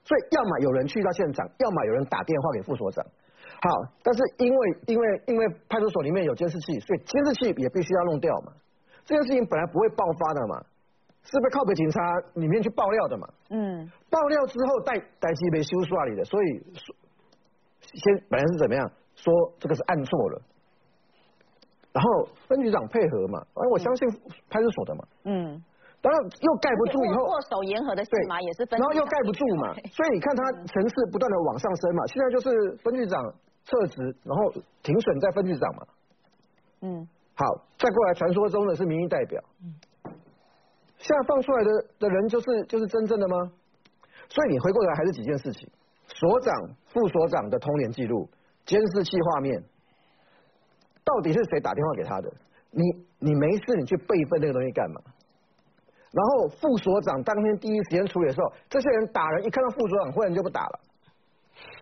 [0.03, 3.05] 所以要么有人去到现场，要么有人打电话给副所长。
[3.61, 3.69] 好，
[4.03, 8.51] 但是因为因为因为派出所里面有监视器，所以监视器也必须要弄掉嘛。
[9.05, 10.63] 这件事情本来不会爆发的嘛，
[11.23, 12.01] 是被靠北警察
[12.33, 13.27] 里面去爆料的嘛。
[13.49, 13.91] 嗯。
[14.09, 16.63] 爆料之后带带机被修刷里的，所以
[17.81, 18.91] 先本来是怎么样？
[19.13, 20.41] 说这个是按错了，
[21.91, 24.07] 然后分局长配合嘛，而我相信
[24.49, 25.61] 派出所的嘛，嗯，
[26.01, 32.49] 当然又盖不住以后握手言和的戏码也是分，然后又盖不住嘛，所以你看他层次不断的往上升嘛，现在就是
[32.83, 33.21] 分局长
[33.71, 34.51] 撤职，然后
[34.83, 35.87] 停损在分局长嘛，
[36.81, 37.45] 嗯，好，
[37.77, 39.73] 再过来传说中的是民意代表，嗯，
[40.97, 43.51] 现在放出来的的人就是就是真正的吗？
[44.27, 45.69] 所以你回过来还是几件事情，
[46.07, 46.53] 所长、
[46.87, 48.29] 副所长的通联记录。
[48.63, 49.63] 监视器画面，
[51.03, 52.31] 到底是谁打电话给他的？
[52.69, 52.83] 你
[53.17, 55.01] 你没事，你去备份那个东西干嘛？
[56.11, 60.79] 然后副所长当天第一时间处理的时候，这些人打人，一看到副所长，忽然就不打了，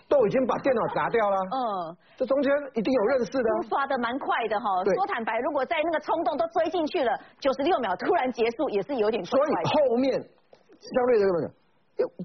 [0.09, 1.37] 都已经把电脑砸掉了。
[1.37, 3.49] 嗯，这中间一定有认识的。
[3.69, 4.83] 刷的蛮快的哈。
[4.83, 9.23] 说坦白，如果在那个冲动都追进去了，九十六秒突然结束，也是有点。
[9.23, 11.53] 所以后面相对这个问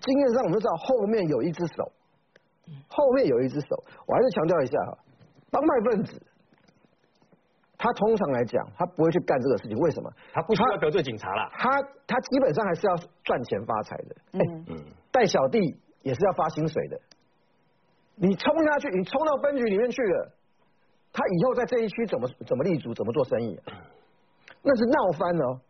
[0.00, 1.92] 经验上我们知道后面有一只手。
[2.88, 4.98] 后面有一只手，我还是强调一下哈，
[5.50, 6.22] 帮派分子，
[7.76, 10.10] 他通常来讲，他不会去干这个事情，为什么？
[10.32, 11.68] 他不需要得罪警察了，他
[12.06, 15.60] 他基本上还是要赚钱发财的，嗯嗯，带小弟
[16.00, 16.98] 也是要发薪水的，
[18.16, 20.32] 你冲下去，你冲到分局里面去了，
[21.12, 23.58] 他以后在这一区怎么怎么立足，怎么做生意，
[24.62, 25.60] 那是闹翻了，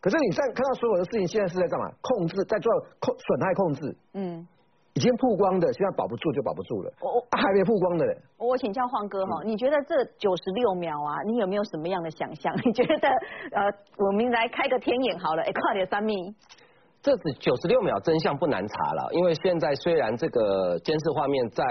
[0.00, 1.90] 可是你在看到所有的事情，现在是在干嘛？
[2.00, 3.96] 控制，在做控损害控制。
[4.14, 4.46] 嗯。
[4.94, 6.92] 已经曝光的，现在保不住就保不住了。
[7.00, 8.18] 我我还没曝光的嘞。
[8.36, 12.52] 我请教晃哥哈，你觉得这九十六秒啊，你有没有什么样的想象？
[12.66, 13.08] 你觉得
[13.52, 16.34] 呃，我们来开个天眼好了，哎，快点三米。
[17.02, 21.64] 这是九十六秒真相不难查了，因为现在虽然这个监视画面在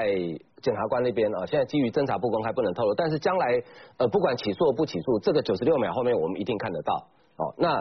[0.61, 3.61] 检察官那边啊，现在基于侦查不公开不能透露，但是将来
[3.97, 7.07] 呃不管起诉不起诉，这个九十六秒后面我们一定看得到。
[7.37, 7.75] 哦，那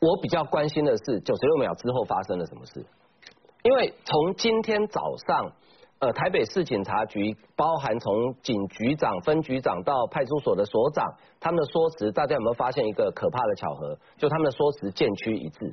[0.00, 2.84] 我比较关心的是九十六秒之后发生了什么事。
[3.62, 5.52] 因为从今天早上，
[6.00, 11.06] 呃，台北市警察局包含从警局长、分局长到派出所的所长，
[11.38, 13.96] 他们的说辞，大家有没有发现一个可怕的巧合？
[14.16, 15.72] 就他们的说辞渐趋一致，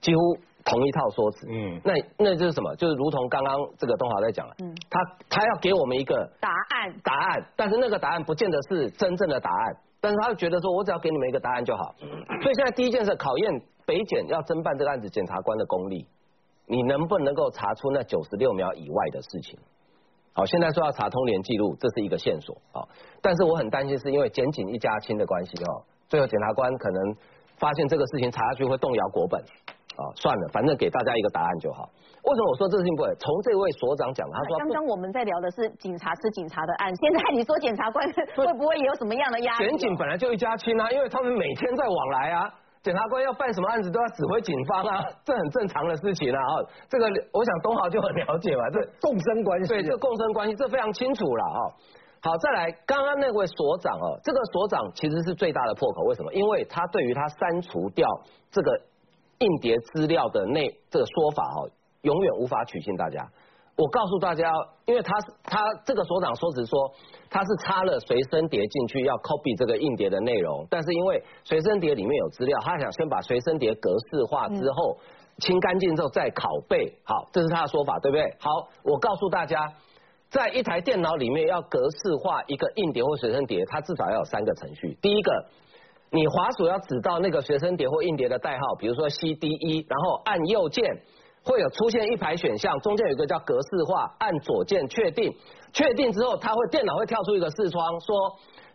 [0.00, 0.20] 几乎
[0.64, 1.46] 同一套说辞。
[1.48, 2.74] 嗯，那那就是什么？
[2.76, 11.94] 就是如同刚刚这个东华在讲了，嗯，他他要给我们一个答案，答案，但是那个答案不见得是真正的答案，但是他觉得说我只要给你们一个答案就好。
[12.42, 16.06] 所以现在第一件事考验北检要侦办这个案子检察官的功力。
[16.68, 19.56] 你能不能够查出那九十六秒以外的事情？
[20.32, 22.82] 好，现在说要查通联记录，这是一个线索啊。
[23.22, 27.14] 但是我很担心，是因为检警一家亲的关系哦，最后检察官可能
[27.56, 29.40] 发现这个事情查下去会动摇国本
[29.96, 30.04] 啊。
[30.16, 31.88] 算了，反正给大家一个答案就好。
[32.22, 33.08] 为什么我说这事情不会？
[33.18, 38.04] 从这位所长讲，他说刚刚我们在聊的是警察是警察的案，现在你说检察官
[38.34, 39.68] 会不会也有什么样的压力？
[39.68, 42.50] 检警本来就一家亲啊，因为他们每天在往来啊。
[42.82, 46.40] 检察官要办什么案子都要指挥警方啊， 这很正常的事情啊。
[46.88, 49.68] 这个我想东豪就很了解嘛，这共生关系。
[49.68, 51.60] 对，这共生关系这非常清楚了啊。
[52.22, 56.32] 好，再来，刚刚那位所长哦，这个所长其实是最大的破口，为什么？
[56.32, 58.06] 因为他对于他删除掉
[58.52, 58.70] 这个
[59.38, 61.70] 硬碟资料的那这个说法哦，
[62.02, 63.28] 永远无法取信大家。
[63.76, 64.50] 我告诉大家，
[64.86, 65.12] 因为他
[65.44, 66.90] 他这个所长说是说
[67.28, 74.96] 他是插了随身碟进去要 copy 这个硬碟的内容，但是因为随身碟里面有资料，他想先把随身碟格式化之后
[75.40, 76.90] 清干净之后再拷贝。
[77.04, 78.24] 好，这是他的说法，对不对？
[78.40, 78.48] 好，
[78.82, 79.70] 我告诉大家，
[80.30, 84.96] 在一台电脑里面要格式化一个硬碟或随身碟，它至少要有三个程序。
[85.02, 85.46] 第一个，
[86.10, 90.84] 你滑鼠要指到那个随身碟或硬碟的代号，比如说 C D E，，然后按右键。
[91.48, 95.32] 会有出现一排选项，中间有一个叫格式化，按左键确定，
[95.72, 98.16] 确定之后，它会电脑会跳出一个视窗，说，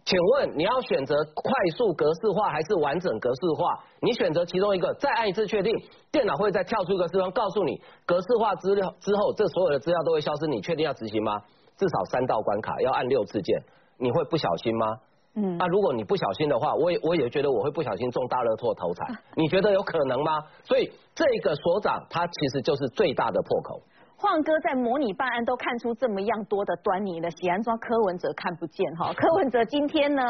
[0.06, 3.84] 请问你要选择快速格式化还是完整格式化？
[4.02, 5.76] 你选择其中一个，再按一次确定，
[6.14, 11.42] 电脑会再跳出一个视窗，告诉你格式化资料之后，这所有的资料都会消失，你确定要执行吗？
[11.76, 13.62] 至少三道关卡，要按六次键，
[13.98, 14.96] 你会不小心吗？
[15.36, 20.40] 嗯，那如果你不小心的话，我也我也觉得我会不小心中大乐透头彩， 你觉得有可能吗？
[20.64, 23.82] 所以这个所长他其实就是最大的破口。
[24.18, 29.12] 晃哥在模拟办案都看出这么样多的端倪了，喜安庄柯文哲看不见哈。
[29.18, 30.22] 柯文哲今天呢，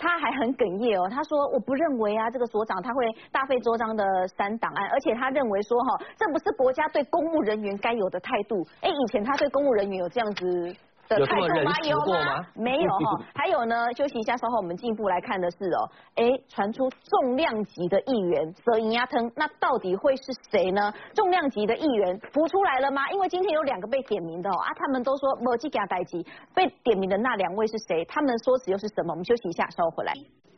[0.00, 4.02] 他还很哽咽哦，他说我不认为啊，这个所长他会大费周章的
[4.36, 8.66] 删档案，而且他认为说哈，这不是国家对公务人员该有的态度。
[8.80, 10.74] 哎，以前他对公务人员有这样子。
[11.10, 12.44] 有这么人有过吗？
[12.54, 20.92] 没有哈， 还有呢，休息一下，稍后我们进一步来看的是哦，哎，传出重量级的议员蛇银压腾，那到底会是谁呢？
[21.14, 23.08] 重量级的议员浮出来了吗？
[23.12, 28.04] 因为今天有两个被点名的哦，啊，他们都说某几家代级被点名的那两位是谁？
[28.06, 29.12] 他们的说辞又是什么？
[29.12, 30.12] 我们休息一下，稍后回来。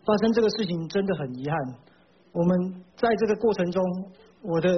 [0.06, 1.58] 发生这个事情真的很遗憾，
[2.32, 3.84] 我们在这个过程中，
[4.42, 4.68] 我的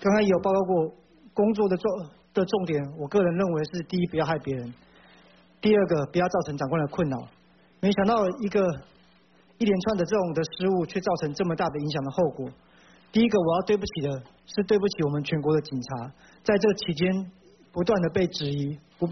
[0.00, 0.94] 刚刚也有报告过
[1.34, 1.90] 工作的重
[2.32, 4.72] 的重点，我个人认为是第一，不要害别人。
[5.64, 7.26] 第二个，不要造成长官的困扰。
[7.80, 8.60] 没想到一个
[9.56, 12.50] 一连串的这种的失误，却造成这么大的影响的后果。
[13.10, 17.30] 第一个，我要对不起的是对不起我们全国的警察，在这期间
[17.72, 19.08] 不断的被质疑，不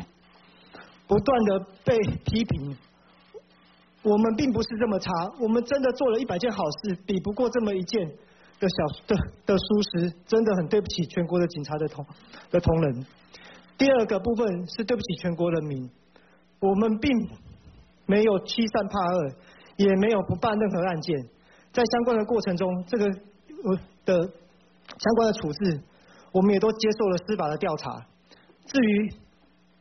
[1.07, 2.77] 不断的被批评。
[4.03, 5.11] 我们并不是这么差，
[5.41, 8.07] 我们真的做了一百件好事，比不过这么一件
[8.61, 12.05] 的小的的疏失，真的很对不起全国的警察的同
[12.51, 13.07] 的同仁。
[13.79, 15.91] 第二个部分是对不起全国人民。
[16.63, 17.11] 我们并
[18.07, 19.35] 没有欺善怕恶，
[19.77, 21.21] 也没有不办任何案件，
[21.73, 25.83] 在相关的过程中，这个呃的相关的处置，
[26.31, 27.91] 我们也都接受了司法的调查。
[28.67, 29.13] 至于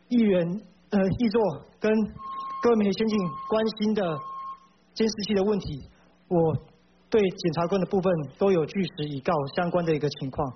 [0.07, 1.93] 议员呃议座跟
[2.63, 4.17] 各位媒体先进关心的
[4.95, 5.83] 监视器的问题，
[6.29, 6.57] 我
[7.11, 10.51] 对检察官的部分都有据实以告相关的一个情况，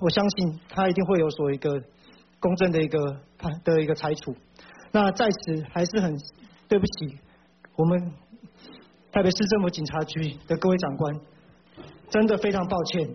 [0.00, 1.70] 我相信他一定会有所一个
[2.40, 2.98] 公正的一个
[3.36, 4.34] 判的一个裁处。
[4.92, 6.14] 那在此还是很
[6.68, 7.18] 对不起
[7.76, 8.12] 我们
[9.10, 11.20] 台北市政府警察局的各位长官，
[12.10, 13.06] 真的非常抱歉，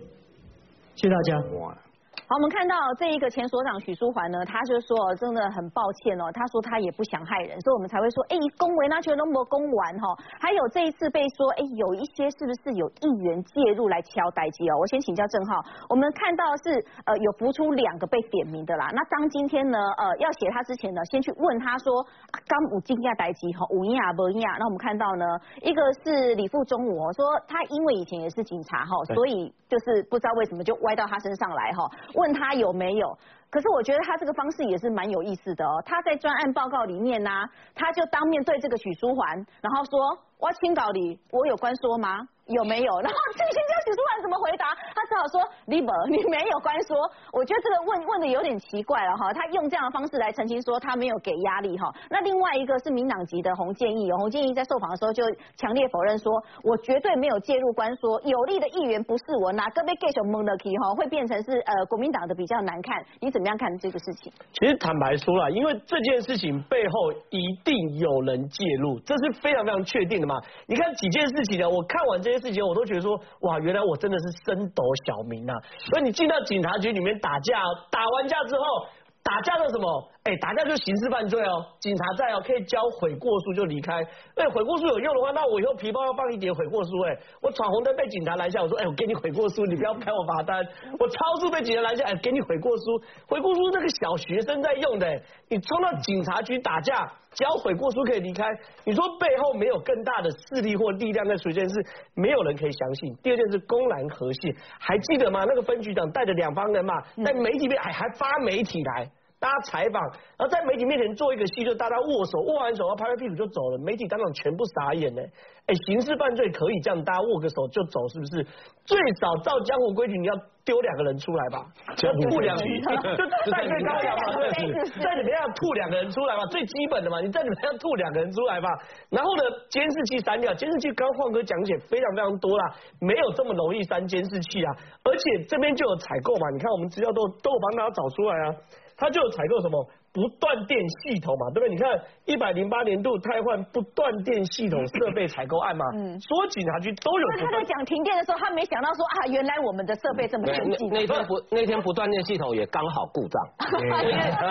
[0.96, 1.87] 谢谢大家。
[2.28, 10.12] 好，我们看到这一个前所长许淑环呢，他就说真的很抱歉哦，他说他也不想害人，所以我们才会说，哎，恭维那全都没恭完哈。
[10.38, 14.76] 还有这一次被说，哎，有一些是不是有议员介入来敲代机哦？
[14.76, 18.90] 我先请教郑浩，我们看到是呃有浮出两个被点名的啦。
[18.92, 22.04] 那当今天呢，呃要写他之前呢，先去问他说，
[22.44, 24.56] 刚五金亚代机哈，五亚不亚？
[24.60, 25.24] 那我们看到呢，
[25.62, 31.88] 一个是李富中武说他因为以前也是警察哈，所以就是不知道为什么就歪到他身上来哈。
[32.18, 33.18] 问他有没有？
[33.50, 35.82] 可是我觉得他这个方式也是蛮有意思的哦。
[35.86, 37.30] 他在专案报告里面呢，
[37.74, 42.92] 他就当面对这个许淑环，然后说：“我清稿里我有关说吗？”有没有？
[43.04, 44.72] 然后这个先叫许书桓怎么回答？
[44.96, 46.96] 他只好说李本，你没有关说。
[47.30, 49.30] 我觉得这个问问的有点奇怪了哈。
[49.34, 51.92] 他用这样的方式来澄清说他没有给压力哈。
[52.08, 55.22] 那另外一个是民党籍的洪建义，洪建义在受访的时候就
[55.58, 56.32] 强烈否认说，
[56.64, 63.04] 我绝对没有介入关说，有利的议员不是我，哪个被 get 蒙的 key 哈，会变成是呃国民党的比较难看。
[63.20, 64.32] 你怎么样看这个事情？
[64.58, 70.36] 其实坦白说了，因为这件事情背后一定有人介入，这是非常非常确定的嘛。
[70.66, 71.68] 你看几件事情呢？
[71.68, 72.38] 我看完这些。
[72.38, 75.52] 事情我都觉得说哇，原来我真的是深斗小民呐！
[75.90, 77.58] 所以你进到警察局里面打架，
[77.90, 78.86] 打完架之后，
[79.24, 80.08] 打架的什么？
[80.28, 83.94] 哎，打架就刑事犯罪哦，警察在哦，可以交悔过书就离开。
[84.36, 86.90] 哎，悔过书有用的话，那我以后皮包要放一叠悔过书。
[87.08, 90.62] 哎，我闯红灯被警察拦下，我说哎，我给你悔过书，你不要开我罚单。
[90.98, 93.00] 我超速被警察拦下，哎，给你悔过书。
[93.26, 95.08] 悔过书那个小学生在用的，
[95.48, 98.44] 你冲到警察局打架，交悔过书可以离开。
[98.84, 101.74] 你说背后没有更大的势力或力量在出现，是
[102.12, 103.16] 没有人可以相信。
[103.22, 105.44] 第二件事公然和谐，还记得吗？
[105.48, 106.92] 那个分局长带着两帮人嘛，
[107.24, 109.10] 在媒体边还还发媒体来。
[109.40, 110.02] 大家采访，
[110.36, 113.78] 然后在媒体面前做一个戏，就大家握手，握完手后拍拍屁股就走了。
[113.78, 115.22] 媒体当场全部傻眼呢。
[115.66, 118.42] 哎，刑事犯罪可以这样，大家握个手就走，是不是？
[118.84, 121.66] 最少照江湖规矩，你要丢两个人出来吧？
[121.94, 124.50] 江湖两，就再最高阳嘛，对，
[124.98, 128.68] 在里面要吐两个人出来嘛，最基本的嘛，你在里面要吐两个人出来吧。
[129.10, 134.74] 然后呢，监视器删掉，监视器刚换哥讲解非常非常多啦，没有这么容易删监视器啊。
[135.04, 138.54] 而且这边就有采购嘛，你看我们资料都都有帮大家找出来啊。
[138.98, 139.88] 他就采购什么？
[140.12, 141.68] 不断电系统嘛，对不对？
[141.68, 147.26] 你看一百零八年度汰换不断电系统设备采购案嘛，嗯，所有警察局都有。
[147.38, 150.88] 他在讲停电的时候，他没想到说啊，原来我们的设备这么先进。
[150.90, 153.36] 那天不那天不断电系统也刚好故障。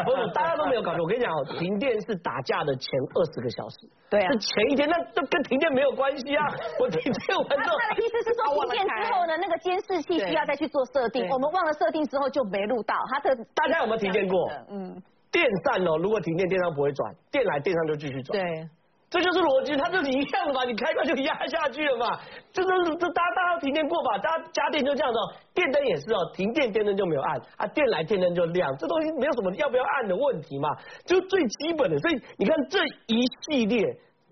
[0.05, 1.01] 不是，大家都没有搞错。
[1.03, 3.75] 我跟你讲哦，停电是打架的前二十个小时。
[4.09, 4.31] 对啊。
[4.31, 6.45] 是前一天，那都跟停电没有关系啊。
[6.79, 7.75] 我停电完之后。
[7.81, 12.95] 他的意思是说，停电之后呢，那个监视器需要再去做设定，我们忘了设定之后就没录到。
[13.11, 14.49] 他的大家有没有停电过？
[14.69, 14.95] 嗯。
[15.31, 18.39] 电扇哦，如果停电，电扇不会转；电来，电扇就继续转。
[18.39, 18.69] 对，
[19.09, 20.63] 这就是逻辑，它就是一样的嘛。
[20.63, 22.19] 你开关就压下去了嘛。
[22.51, 24.17] 这都是这大家大家停电过吧？
[24.17, 28.75] 大家家电就这样子，哦电灯也是哦，停电电灯就没有按啊，电来电灯就亮。
[28.77, 30.69] 这东西没有什么要不要按的问题嘛，
[31.05, 31.97] 就最基本的。
[31.99, 33.83] 所以你看这一系列。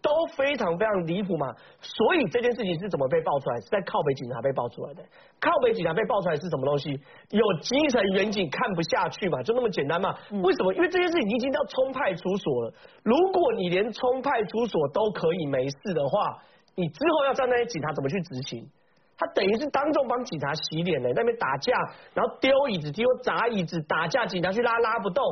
[0.06, 3.60] 都非常非常离谱嘛，所以这件事情是怎么被爆出来？
[3.60, 5.02] 是在靠北警察被爆出来的。
[5.42, 6.92] 靠北警察被爆出来是什么东西？
[7.32, 10.14] 有基层远景看不下去嘛，就那么简单嘛？
[10.44, 10.72] 为什么？
[10.76, 12.74] 因为这件事已经到冲派出所了。
[13.02, 16.38] 如果你连冲派出所都可以没事的话，
[16.76, 18.70] 你之后要叫那些警察怎么去执行？
[19.18, 21.74] 他等于是当众帮警察洗脸呢，那边打架，
[22.14, 25.24] 然后丢椅子、丢砸椅子，打架警察去拉拉不动，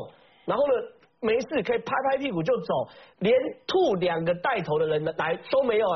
[0.46, 0.74] 然后呢？
[1.24, 2.74] 没事，可以拍拍屁股就走，
[3.20, 3.34] 连
[3.66, 5.88] 吐两个带头的人来都没有。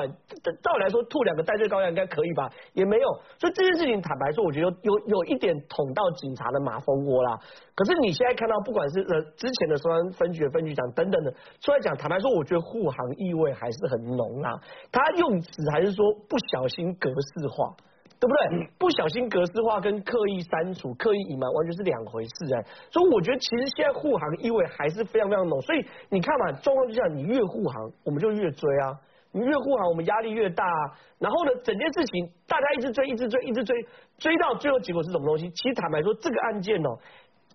[0.63, 2.49] 照理来说，吐两个带罪羔羊应该可以吧？
[2.73, 3.09] 也没有。
[3.37, 7.37] 所以这件事情，坦白说，我觉得有有一点捅到警察的马蜂窝啦。
[7.75, 14.53] 可是你现在看到，不管是呃之前的双安分局的分局长等等的出来讲，坦白说，我觉得护航意味还是很浓啊。
[14.91, 17.75] 他用词还是说不小心格式化。
[18.19, 18.69] 对不对？
[18.77, 22.65] 不小心格式化跟刻意删除、刻意隐瞒完全是两回事哎。
[22.89, 25.61] 所以我觉得其实现在护航意味还是非常非常浓。
[25.61, 28.93] 所以你看嘛，状况就像你越护航，我们就越追啊。
[29.33, 30.65] 你越护航，我们压力越大。
[30.65, 33.75] 啊然后呢，整件事情大家一直追，一直追，一直追，
[34.19, 35.49] 追到最后结果是什么东西？
[35.49, 36.97] 其实坦白说，这个案件哦，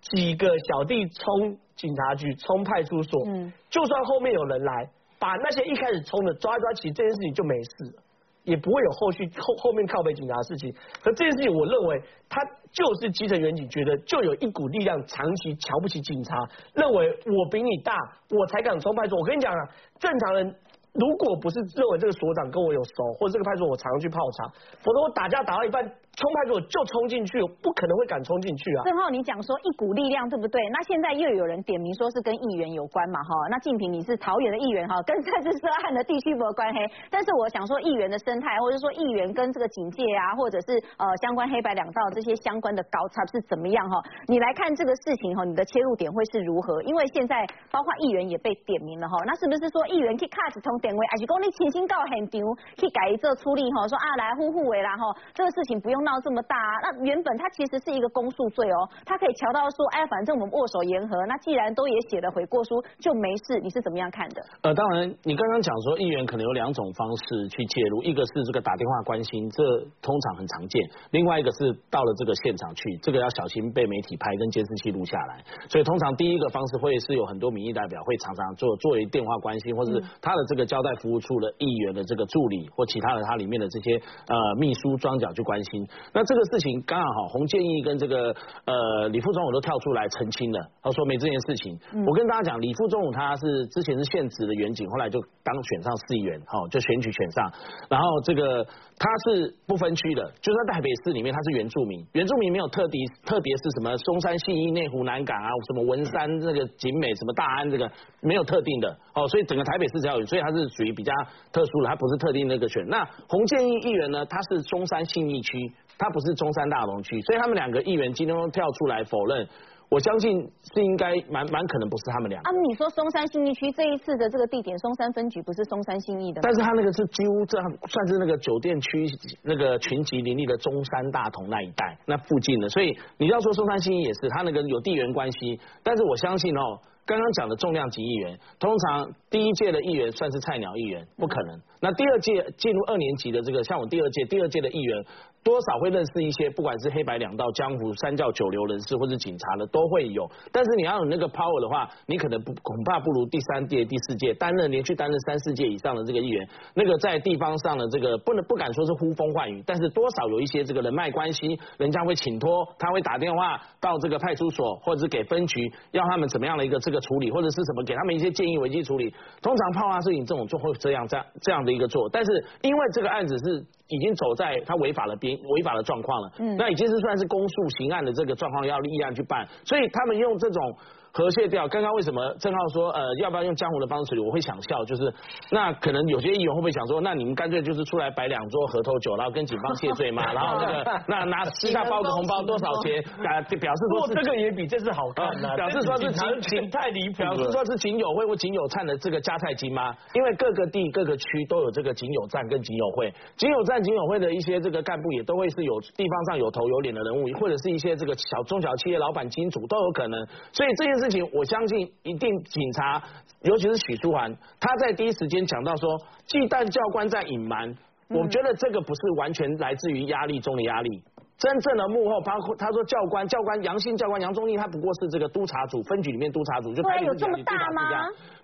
[0.01, 8.03] 几个小弟冲警察局、冲派出所，嗯，就算后面有人来把那些一开始冲的抓一抓，其实这件事情就没事了。
[8.44, 10.72] 也不会有后续后后面靠背警察的事情，
[11.03, 12.40] 可这件事情，我认为他
[12.72, 16.36] 就是基层员警觉得就有一股力量长期瞧不起警察，
[16.74, 17.95] 认为我比你大，
[18.30, 19.18] 我才敢冲派出所。
[19.20, 19.68] 我跟你讲啊，
[19.99, 20.55] 正常人
[20.95, 28.84] 如果不是认为这个所长跟我有熟，或者这个派出所我常常去泡茶，否则我打架打到一半，冲派出所就冲进去，不可能会敢冲进去啊。
[28.84, 30.60] 正浩，你讲说一股力量，对不对？
[30.68, 33.32] 那现在又有人点名说是跟议员有关嘛，哈。
[33.48, 36.84] 那静平你是桃园的议员哈，跟这次涉案的地区没有关黑。
[37.08, 43.96] 但是我想说，议员的生态，或者说议员跟这个警戒啊，或者是呃相关黑白两道这些相关的高差是怎么样哈？
[44.28, 46.82] 你来看这个事情哈，你的切入点会是如何？
[46.82, 52.40] 因为现在包括议员也被点名了哈，那是不是说议员去卡子通点位，还是讲你亲心告现场
[52.76, 53.88] 去改一这处理哈？
[53.88, 56.57] 说啊来呼呼为啦哈，这个事情不用闹这么大。
[56.57, 56.74] 啊。
[56.82, 61.26] 那原本他其实是一个公诉罪哦，他可以瞧到说，哎，反正我们握手言和。
[61.26, 63.61] 那既然都也写了悔过书，就没事。
[63.62, 64.42] 你是怎么样看的？
[64.62, 69.62] 呃，当然，你刚刚讲说议员可能有两种方式去介入，一个是这个打电话关心，这
[70.03, 75.44] 通常很常见；另外一个是到了这个现场去，这个要小心被媒体拍跟监视器录下来。
[75.68, 83.96] 所以通常第一个方式会是有很多民意代表会常常做作为电话关心，或是他的这个交代服务处的议员的这个助理或其他的他里面的这些
[84.26, 85.86] 呃秘书庄脚去关心。
[86.12, 88.34] 那这个事情刚好洪建义跟这个
[88.64, 91.78] 呃李副总统都跳出来澄清了，他说没这件事情。
[92.07, 97.53] 我跟大家讲，李副总统他是之前是现职的远景，后来就当选上市议员，好就选举选上，
[97.88, 98.64] 然后这个
[98.99, 107.90] 他是不分区的，就在台北市里面他是原住民，原住民没有特地特别是什么松山信义内湖南港啊，什么文山那个景美什么大安这个
[108.20, 111.12] 没有特定的哦，所以整个台北市只要有，所以他是属于比较
[111.53, 112.86] 特殊的，他不是特定那个选。
[112.86, 115.72] 那洪建义议员呢，他是中山信义区。
[115.99, 119.47] 他不是中山大同区，所以他们两个议员今天都跳出来否认。
[119.88, 122.49] 我相信是应该蛮蛮可能不是他们两个。
[122.49, 126.40] 啊，你说松山信义区这一次的这个地点，松山分局不是松山信义的？
[126.40, 129.07] 但是他那个是几乎这样算是那个酒店区
[129.43, 135.61] 那个群集林立的中山大同那一带那附近的，所以你要说松山信义也是，他那个有地缘关系。
[135.82, 141.61] 但是我相信哦，刚刚讲的重量级议员，通常第一届的议员算是菜鸟议员，不可能。
[141.82, 145.05] 那第二届进入二年级的这个，像我第二届第二届的议员。
[145.45, 150.30] 多少会认识一些，不管是黑白两道江湖、三教九流人士，或是警察的，都会有。
[150.53, 169.12] 但是你要有那个 power 的话，你可能不恐怕不如第三届、第四届担任连续担任三四届以上的这个议员，那个在地方上的这个不能不敢说是呼风唤雨，但是多少有一些这个人脉关系，人家会请托，他会打电话到这个派出所，或者是给分局，要他们怎么样的一个这个处理，或者是什么给他们一些建议、危机处理。
[169.43, 173.66] 通常泡发事情这种就会这样这样这样的一个做，但是因为这个案子是。
[173.88, 180.76] 已经走在他违法的边违法的状况了，那已经是算是公诉刑案的这个状况，要立案去办，所以他们用这种。
[181.12, 184.20] 和谐掉，刚刚为什么郑浩说呃要不要用江湖的方式处理？
[184.22, 185.12] 我会想笑，就是
[185.50, 193.40] 那可能有些议员会不会想说，那你们干脆就是出来摆两桌核桃酒，然后跟警方谢罪嘛， 然后那个那拿私下包个红包多少钱啊？
[193.60, 199.94] 表示说这个也比这次好表示说是警警太离谱，表示说是警友会或警友灿的这个加菜金吗？
[200.14, 211.92] 因为各个地各个区都有这个警友站跟警友会，警友站警友会的一些这个干部也都会是有地方上有头有脸的人物，或者是一些这个小中小企业老板金主都有可能，所以这件事情我相信。
[212.03, 213.03] 一定警察，
[213.42, 215.88] 尤其是许书涵，他在第一时间讲到说，
[216.26, 217.74] 忌惮教官在隐瞒，
[218.09, 221.03] 我觉得这个不是完全来自于压力中的压力，
[221.38, 227.82] 真正的幕后包括他说教官，教官杨姓教官杨忠义，他不过是这个督察组分局里面督察组，就对，有这么大吗？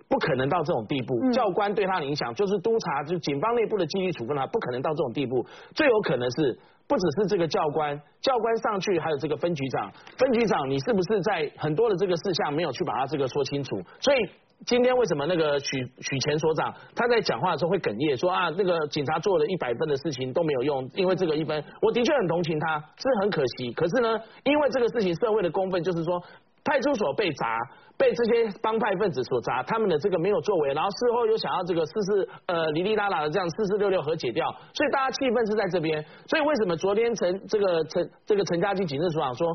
[0.07, 5.45] 不可能到这种地步，教官对他的影响就是督察，就警方内部的纪律处分他，不可能到这种地步，
[5.75, 6.57] 最有可能是。
[6.89, 13.79] 不只是这个教官，教官上去还有这个分局长，分局长你是不是在很多的这个事项没有去把它这个说清楚？
[14.01, 14.17] 所以
[14.65, 15.67] 今天为什么那个许
[16.01, 23.71] 许前所长他在讲话的时候会哽咽，说啊那个警察做了一百分的事情都没有用，因为这个一分，我的确很同情他，是很可惜。
[23.73, 26.21] 可是呢，因为这个事情社会的公愤就是说。
[26.61, 27.57] 派出所被砸，
[27.99, 36.01] 被这些帮派分子所砸，他们的这个没有作为，然后事后又想要这个四四呃哩哩啦啦的这样四四六六和解掉，所以大家气氛是在这边。
[36.25, 39.45] 所以为什么昨天陈这个陈这个陈家基警政署长说，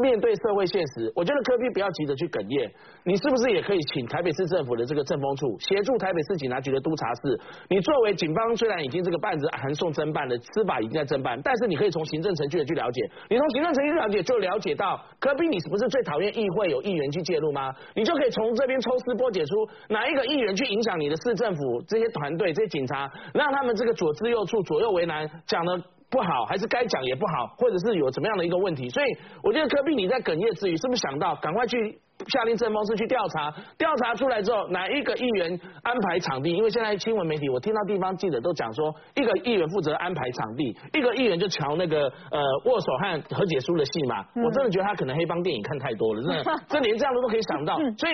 [0.00, 2.70] 面对社会现实，我觉得科比不要急着去哽咽，
[3.02, 7.34] 你是不是也可以请台北市政府的这个政风处协助台北市警察局的督察室？
[7.68, 17.74] 你作为警方虽然已经这个办子函送侦办了，司法已经在侦办，但是你可以从行政程序的去了解，你从行政程序了解就了解到科比你是不是最讨厌议会有议员去介入吗？
[17.94, 28.88] 你就可以从这边抽丝剥茧出哪一个议员去影响你的市政府这些团队、这些警察，让他们这个左支右绌、左右为难，讲的不好，还是该讲也不好，或者是有怎么样的一个问题？
[28.88, 29.06] 所以
[29.42, 31.98] 我觉得科比你在哽咽之余，是不是想到赶快去？
[32.26, 36.50] 下令政风是去调查，调查出来之后，哪一个议员安排场地？
[36.50, 44.24] 因为现在新闻媒体，我听到地方记者都讲说，一个议员负责安排场地，一个议员就瞧那个呃握手和和解书的戏嘛。
[44.34, 47.76] 我真的觉得他可能黑帮电影看太多了，真的， 这连这样的都可以想到。
[47.76, 48.12] 所以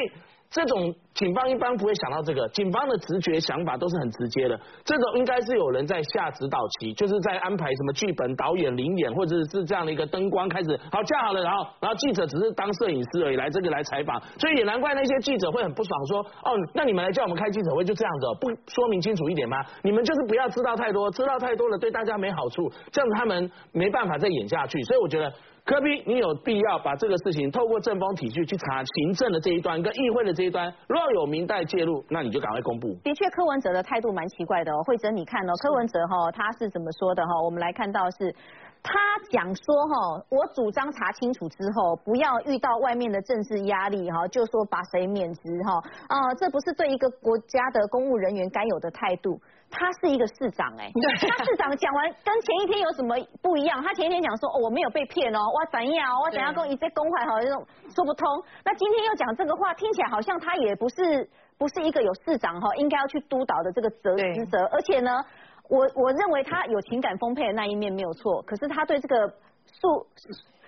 [0.54, 19.56] 这种警方一般不会想到这个，警方的直觉想法都是很直接的，这种应该是有人在下指导棋，就是在安排什么剧本、导演、领演，或者是这样的一个灯光开始好架好了，然后然后记者只是当摄影师而已，来这个来采访，所以也难怪那些记者会很不爽，说哦，那你们来叫我们开记者会就这样子，不说明清楚一点吗？
[19.82, 25.32] 你们就是不要知道太多，知道太多了对大家没好处，这样他们没办法再演下去，所以我觉得。
[25.64, 32.88] 科比，你有必要把这个事情透过正风体系去查行政的这一端跟议会的这一端，若有明代介入，那你就赶快公布。
[33.02, 34.82] 的确，柯文哲的态度蛮奇怪的哦。
[34.84, 37.42] 慧珍，你看哦，柯文哲哈他是怎么说的哈？
[37.42, 38.30] 我们来看到是，
[38.82, 38.92] 他
[39.30, 49.40] 讲说哈，我主张查清楚之后，不要遇到外面的政治压力哈，就说把谁免职哈啊，这不是对一个国家的公务人员该有的态度。
[49.70, 53.82] 他是一个市长哎，他市长讲完跟前一天有什么不一样？
[53.82, 57.50] 他前一天讲说哦我没有被骗哦，我怎样我怎样跟一再公开好像
[57.94, 58.28] 说不通。
[58.64, 64.64] 那今天又讲这个话，听起来好像他也不是不是一个有市长哈应该要去督导的这个责职责。
[64.72, 65.10] 而且呢，
[65.68, 69.28] 我我认为他有情感丰沛的那一面没有错，可是他对这个
[69.64, 70.06] 素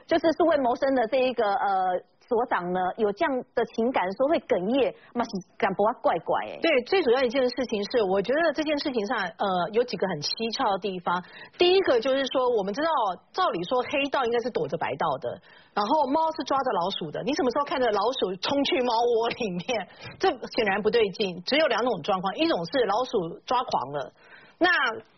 [0.07, 2.01] 就是素未谋生的这一个呃。
[2.29, 6.59] 所长呢有这样的情感，说会哽咽，那是敢不怪怪哎。
[6.61, 11.23] 对，最主要一件事情是，我觉得这件事情上，呃，有几个很蹊跷的地方。
[11.57, 12.91] 第一个就是说，我们知道，
[13.33, 15.39] 照理说黑道应该是躲着白道的，
[15.73, 17.23] 然后猫是抓着老鼠的。
[17.23, 19.89] 你什么时候看着老鼠冲去猫窝里面？
[20.19, 21.43] 这显然不对劲。
[21.47, 24.13] 只有两种状况，一种是老鼠抓狂了。
[24.59, 24.69] 那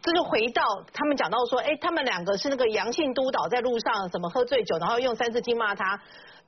[0.03, 6.01] 这就回到他们讲到说，哎，他们两个是那个阳性督导在路上怎么喝醉酒，然后用三字经骂他。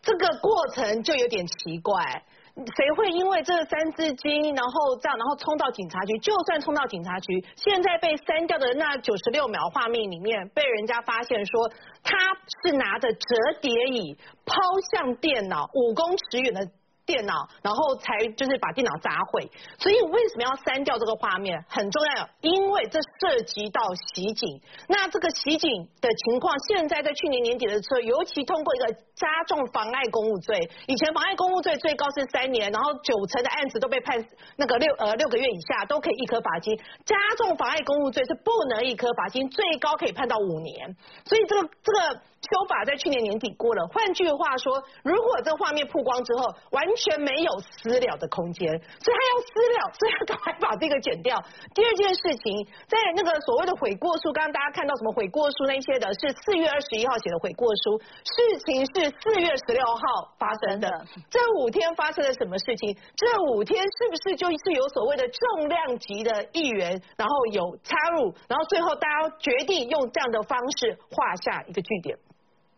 [0.03, 2.22] 这个过程就有点奇怪，
[2.55, 6.18] 谁会因为这三字经，然后这样，然后冲到警察局？
[6.18, 11.68] 就算冲到警察局，现在被删掉的那九十六秒画面里面，被人家发现说
[12.03, 12.16] 他
[12.62, 13.18] 是拿着折
[13.61, 14.55] 叠椅抛
[14.92, 16.68] 向电脑五公尺远的。
[17.07, 19.51] 电脑，然后才就是把电脑砸毁。
[19.80, 21.59] 所以为什么要删掉这个画面？
[21.68, 23.82] 很重要，因为这涉及到
[24.14, 24.61] 袭警。
[24.86, 30.56] 那这个袭警的情况，现在在去年年底的时候，尤其通过一个加重妨碍公务罪。
[30.86, 34.16] 以前妨碍公务罪最高是三年，然后九成的案子都被判
[34.56, 36.74] 那个六呃六个月以下都可以一颗罚金。
[37.04, 40.96] 加重妨碍公务罪是不能一颗罚金，最高可以判到五年。
[41.26, 42.20] 所以这个这个。
[42.40, 51.36] 修法在去年年底过了，换句话说，如果这画面曝光之后，完全没有私了的空间，所以他要私了，所以他赶快把这个剪掉。
[51.74, 60.02] 第二件事情，在那个所谓的悔过书，刚刚大家看到什么悔过书那些的，是四月二十一号写的悔过书，事情是四月十六号
[60.38, 60.88] 发生的。
[61.28, 62.96] 这五天发生了什么事情？
[63.16, 72.16] 这五天是不是就是有所谓的重量级的议员，然后有插入，然后最后大家决定用这样的方式画下一个句点？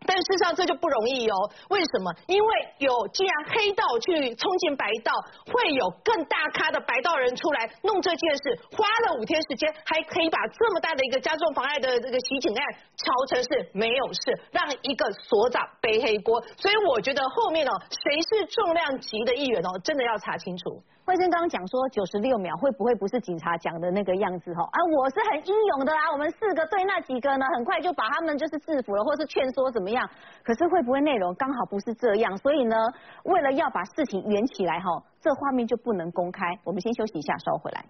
[0.07, 1.37] 但事实上这就不容易哦，
[1.71, 2.13] 为什么？
[2.27, 5.13] 因为有既然黑道去冲进白道，
[5.47, 12.65] 会有更大咖的白道人出来弄这件事，花了五天时间，还可以把这么大的一个加重妨碍的这个袭警案
[12.97, 16.41] 抄成是没有事，让一个所长背黑锅。
[16.57, 20.83] 所以我觉得后面哦，谁是重量级的议员哦，真的要查清楚。
[21.05, 24.63] 慧珍刚刚讲说九十六秒会不会不是警察讲的那个样子哈？
[24.63, 30.09] 啊，我是很英勇的啦，我们四个对那几个呢，很快就把他们就是制服了，或是劝说怎么样？
[30.45, 32.37] 可是会不会内容刚好不是这样？
[32.39, 32.77] 所以呢，
[33.25, 36.47] 为了要把事情圆起来哈，这画面就不能公开。
[36.63, 37.85] 我们先休息一下，稍回来。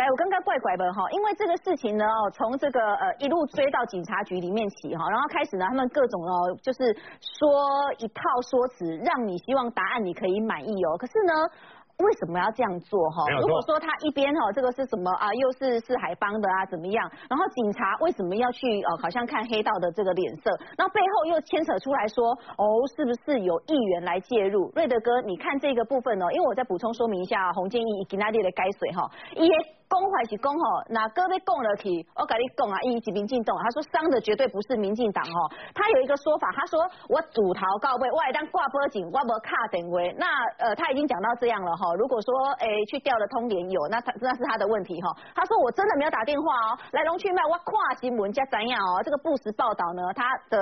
[0.00, 6.78] 来，我刚刚怪怪的哈，因为这个事情呢，哦，从这个呃一路追到警察局里面起哈，然后开始呢，他们各种哦，就是
[7.20, 11.32] 说一套说辞，让你希望答案你可以满意哦，可是呢。
[12.00, 13.28] 为什么要这样做哈？
[13.42, 16.96] 如果说他一边哈这个是什么啊，又是是海帮的啊怎么样？
[17.28, 20.48] 然后警察为什么要去呃好像看黑道的这个脸色？
[20.78, 22.24] 然后背后又牵扯出来说
[22.56, 22.64] 哦
[22.96, 24.72] 是不是有议员来介入？
[24.74, 29.04] 瑞德哥，你看这个部分哦，因为我再补充说明一下，洪建义给那里的该水哈，
[29.36, 29.50] 一。
[29.90, 36.78] 公还是公吼，那哥被供了去，我跟你讲啊，一是民进党，他说伤的绝对不是民进党吼，他有一个说法，他说
[37.10, 40.26] 我主逃告位，我还当挂波警，我无卡电话，那
[40.62, 50.56] 呃他已经讲到这样了哈，如果说诶去调了通联有，那他那是他的问题哈，他说我真的没有打电话哦，来龙去脉我跨新闻加怎样哦，这个不实报道呢，他的。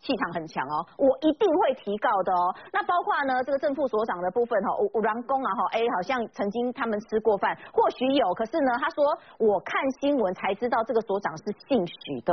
[0.00, 2.54] 气场很强哦，我一定会提告的哦。
[2.72, 9.04] 那包括呢，这个正副所长的部分哈，五郎公啊哈，哎，好像曾经他们吃过饭，或许有，可是呢，他说
[9.38, 12.32] 我看新闻才知道这个所长是姓许的，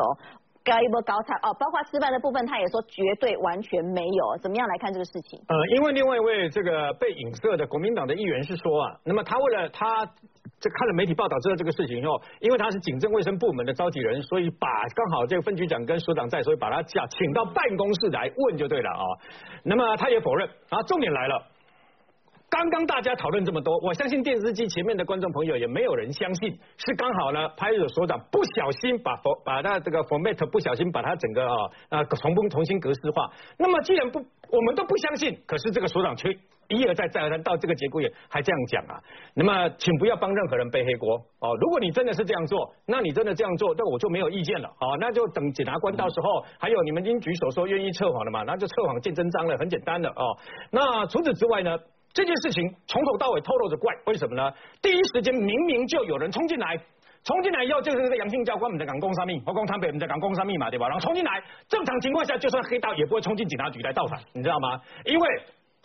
[0.63, 1.53] 高一波高菜哦。
[1.59, 4.37] 包括吃饭的部分，他也说绝对完全没有。
[4.41, 5.41] 怎么样来看这个事情？
[5.47, 10.05] 呃，因为另外一位这个被影射的国民党的议员是说啊，那么他为了他
[10.59, 19.03] 这看了媒体报道知道这个事情以后，因为他是警政卫生部门的召集人，所以把刚好这个分局长跟所长在，所以把他叫请到办公室来问就对了啊。
[19.63, 21.47] 那么他也否认，啊，重点来了。
[22.47, 31.55] 刚刚大家讨论这么多，我相信电视机前面的观众朋友也没有人相信是刚好呢，派出所所长不小心把佛把他这个 format 不小心把他整个啊
[31.89, 33.29] 啊重重重新格式化。
[33.57, 36.29] 那么既然不我们都不相信，可是这个所长却
[36.69, 39.01] 一而再再而三到这个节骨眼还这样讲啊。
[39.33, 41.55] 那么请不要帮任何人背黑锅哦。
[41.61, 44.97] 如果你真的是这样做，那你真的这样做，那我就没有意见了哦。
[44.99, 50.37] 那就等检察官到时候，还有你们经举手说愿意测谎的嘛，那就测谎见真章了，很简单的哦。
[50.71, 51.77] 那除此之外呢？
[52.13, 54.49] 这件事情从头到尾透露着怪，为什么呢？
[54.81, 56.77] 第一时间明明就有人冲进来，
[57.25, 60.87] 冲进来以后就是那个杨姓教官，我们在讲工商密，我讲台北我们在讲工商密嘛，对吧？
[60.87, 64.79] 然后冲进来，正常情况下就算黑道也不会冲进警察局来倒反，你知道吗？
[65.03, 65.27] 因为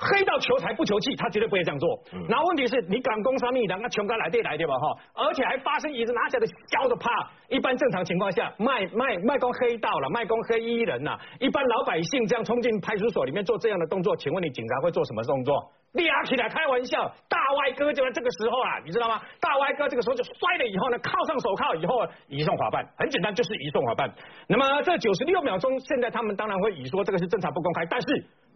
[0.00, 1.86] 黑道求财不求气，他绝对不会这样做。
[2.26, 4.74] 然后问题是你讲工商密，人那穷哥来对来对吧？
[4.78, 7.10] 哈，而且还发生椅子拿起来的削的怕。
[7.48, 15.54] 一般正常情况下，卖卖卖公黑道了，卖公黑衣人了，一般老百姓这样冲进派出所里面做这样的动作，请问你警察会做什么动作？
[15.92, 19.20] 俩起来开玩笑，大歪哥就在这个时候啊，你知道吗？
[19.40, 24.08] 大歪哥这个时候就摔了以后呢，铐上手铐以后移送法办，很简单，就是移送法办。
[24.46, 28.06] 那么这九十六秒钟，现在他们当然会以说这个是正常不公开，但是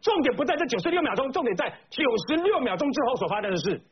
[0.05, 3.83] 重点不在这九十六秒钟，重点在九十六秒钟之后所发生的事。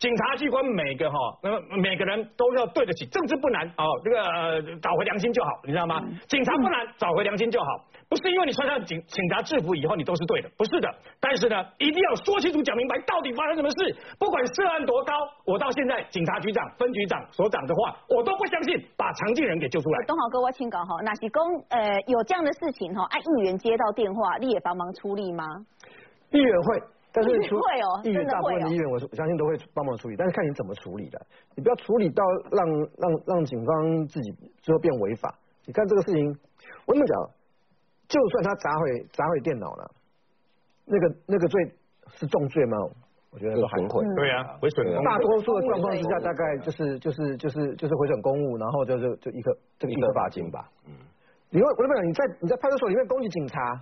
[0.00, 6.00] 警察机关每个哈，那么每个人都要对得起，政治不难哦，这个呃找回良心就好，你知道吗？
[6.26, 7.66] 警察不难，找回良心就好。
[8.08, 10.88] 不是因为你穿上警警察制服以后你都是对的，不是的。
[11.20, 13.94] 但是呢，一定要说清楚、讲明白，到底发生什么事。
[14.18, 15.12] 不管涉案多高，
[15.44, 20.06] 我到现在警察局长、分局长、所长的话，我都不相信把常进人给救出来。
[20.06, 25.44] 东豪哥，我请讲哈，那是公呃有这样的事情哈，按议员接到电话，你也帮忙出力吗？
[26.32, 26.82] 议员会，
[27.12, 27.36] 但是会
[27.80, 31.20] 哦，议员大部分的议员，我相信都会帮忙处理，但是看你怎么处理的。
[31.54, 34.32] 你不要处理到让让让警方自己
[34.62, 35.34] 最后变违法。
[35.66, 36.38] 你看这个事情，
[36.86, 37.30] 我这么讲。
[38.10, 39.90] 就算他砸毁砸毁电脑了，
[40.84, 41.72] 那个那个罪
[42.08, 42.76] 是重罪吗？
[43.30, 44.04] 我觉得都还会。
[44.16, 44.84] 对啊，毁损。
[45.04, 50.68] 大多数的状况之下，大概就是就是就是就是毁损公务，然后就就就一个这个一个罚金吧。
[50.88, 50.92] 嗯。
[51.50, 53.80] 你为我跟你讲，你在你在派出所里面攻击警察，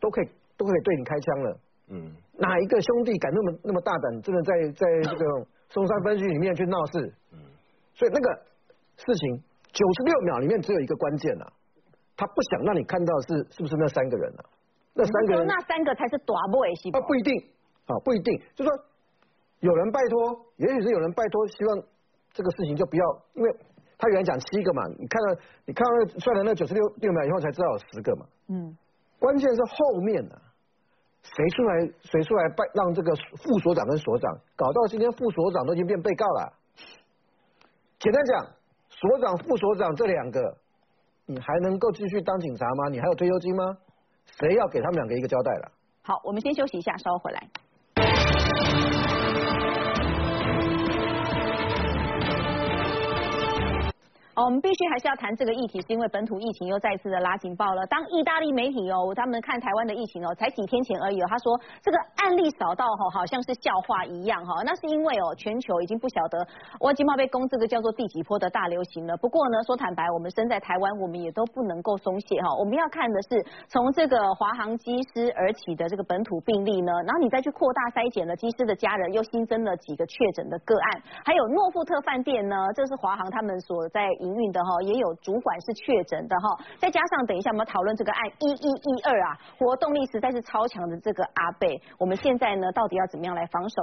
[0.00, 1.58] 都可以都可以对你开枪了。
[1.88, 2.12] 嗯。
[2.38, 7.14] 哪一个兄弟敢那么那么大胆，真的在在这个松山分局里面去闹事？
[7.32, 7.38] 嗯。
[7.94, 8.42] 所以那个
[8.96, 9.36] 事情
[9.72, 11.46] 九十六秒里面只有一个关键啊。
[12.18, 14.44] 他不想让你看到是是不是那三个人啊？
[14.94, 17.36] 那三个人，那三个才是大 boy 是啊，不一定
[17.84, 18.40] 啊，不一定。
[18.54, 18.72] 就说
[19.60, 21.82] 有人拜托，也许是有人拜托，希望
[22.32, 23.54] 这个事情就不要，因为
[23.98, 28.26] 他原来讲七个嘛，你看到你看到算了那九十六六秒以后才知道有十个嘛。
[28.48, 28.74] 嗯。
[29.18, 30.40] 关键是后面呢，
[31.34, 36.52] 谁出来谁出来办让这个副所长跟所长搞到今天副所长都已经变被告了。
[37.98, 38.46] 简单讲，
[38.88, 40.56] 所长副所长这两个。
[41.28, 42.88] 你还能够继续当警察吗？
[42.88, 43.76] 你还有退休金吗？
[44.38, 45.72] 谁要给他们两个一个交代了？
[46.02, 47.48] 好，我们先休息一下，稍后回来。
[54.36, 57.86] 哦，我们必须还是要谈这个议题，是因为本土疫情又再次的拉警报了。
[57.86, 64.62] 当意大利媒体哦，他们看台湾的疫情哦，才几天前而已哦，他说这个案例少到哈，好像是笑话一样哈。
[64.62, 66.46] 那是因为哦，全球已经不晓得
[66.78, 69.16] 我今冒被攻这个叫做第几波的大流行了。
[69.16, 72.54] 不过呢，说坦白，我们身在台湾，我们也都不能够松懈哈。
[72.60, 84.04] 我们要看的是从这个华航机师而起的这个本土病例呢，然后你再去扩大筛检了机师的家人，又新增了几个确诊的个案，还有诺富特饭店呢，这是华航他们所在。
[84.26, 93.74] 营运的哈，也有主管是确诊的哈，再加上等一下我们讨论这个案一一一二啊，活动力实在是超强的这个阿贝，我们现在呢到底要怎么样来防守？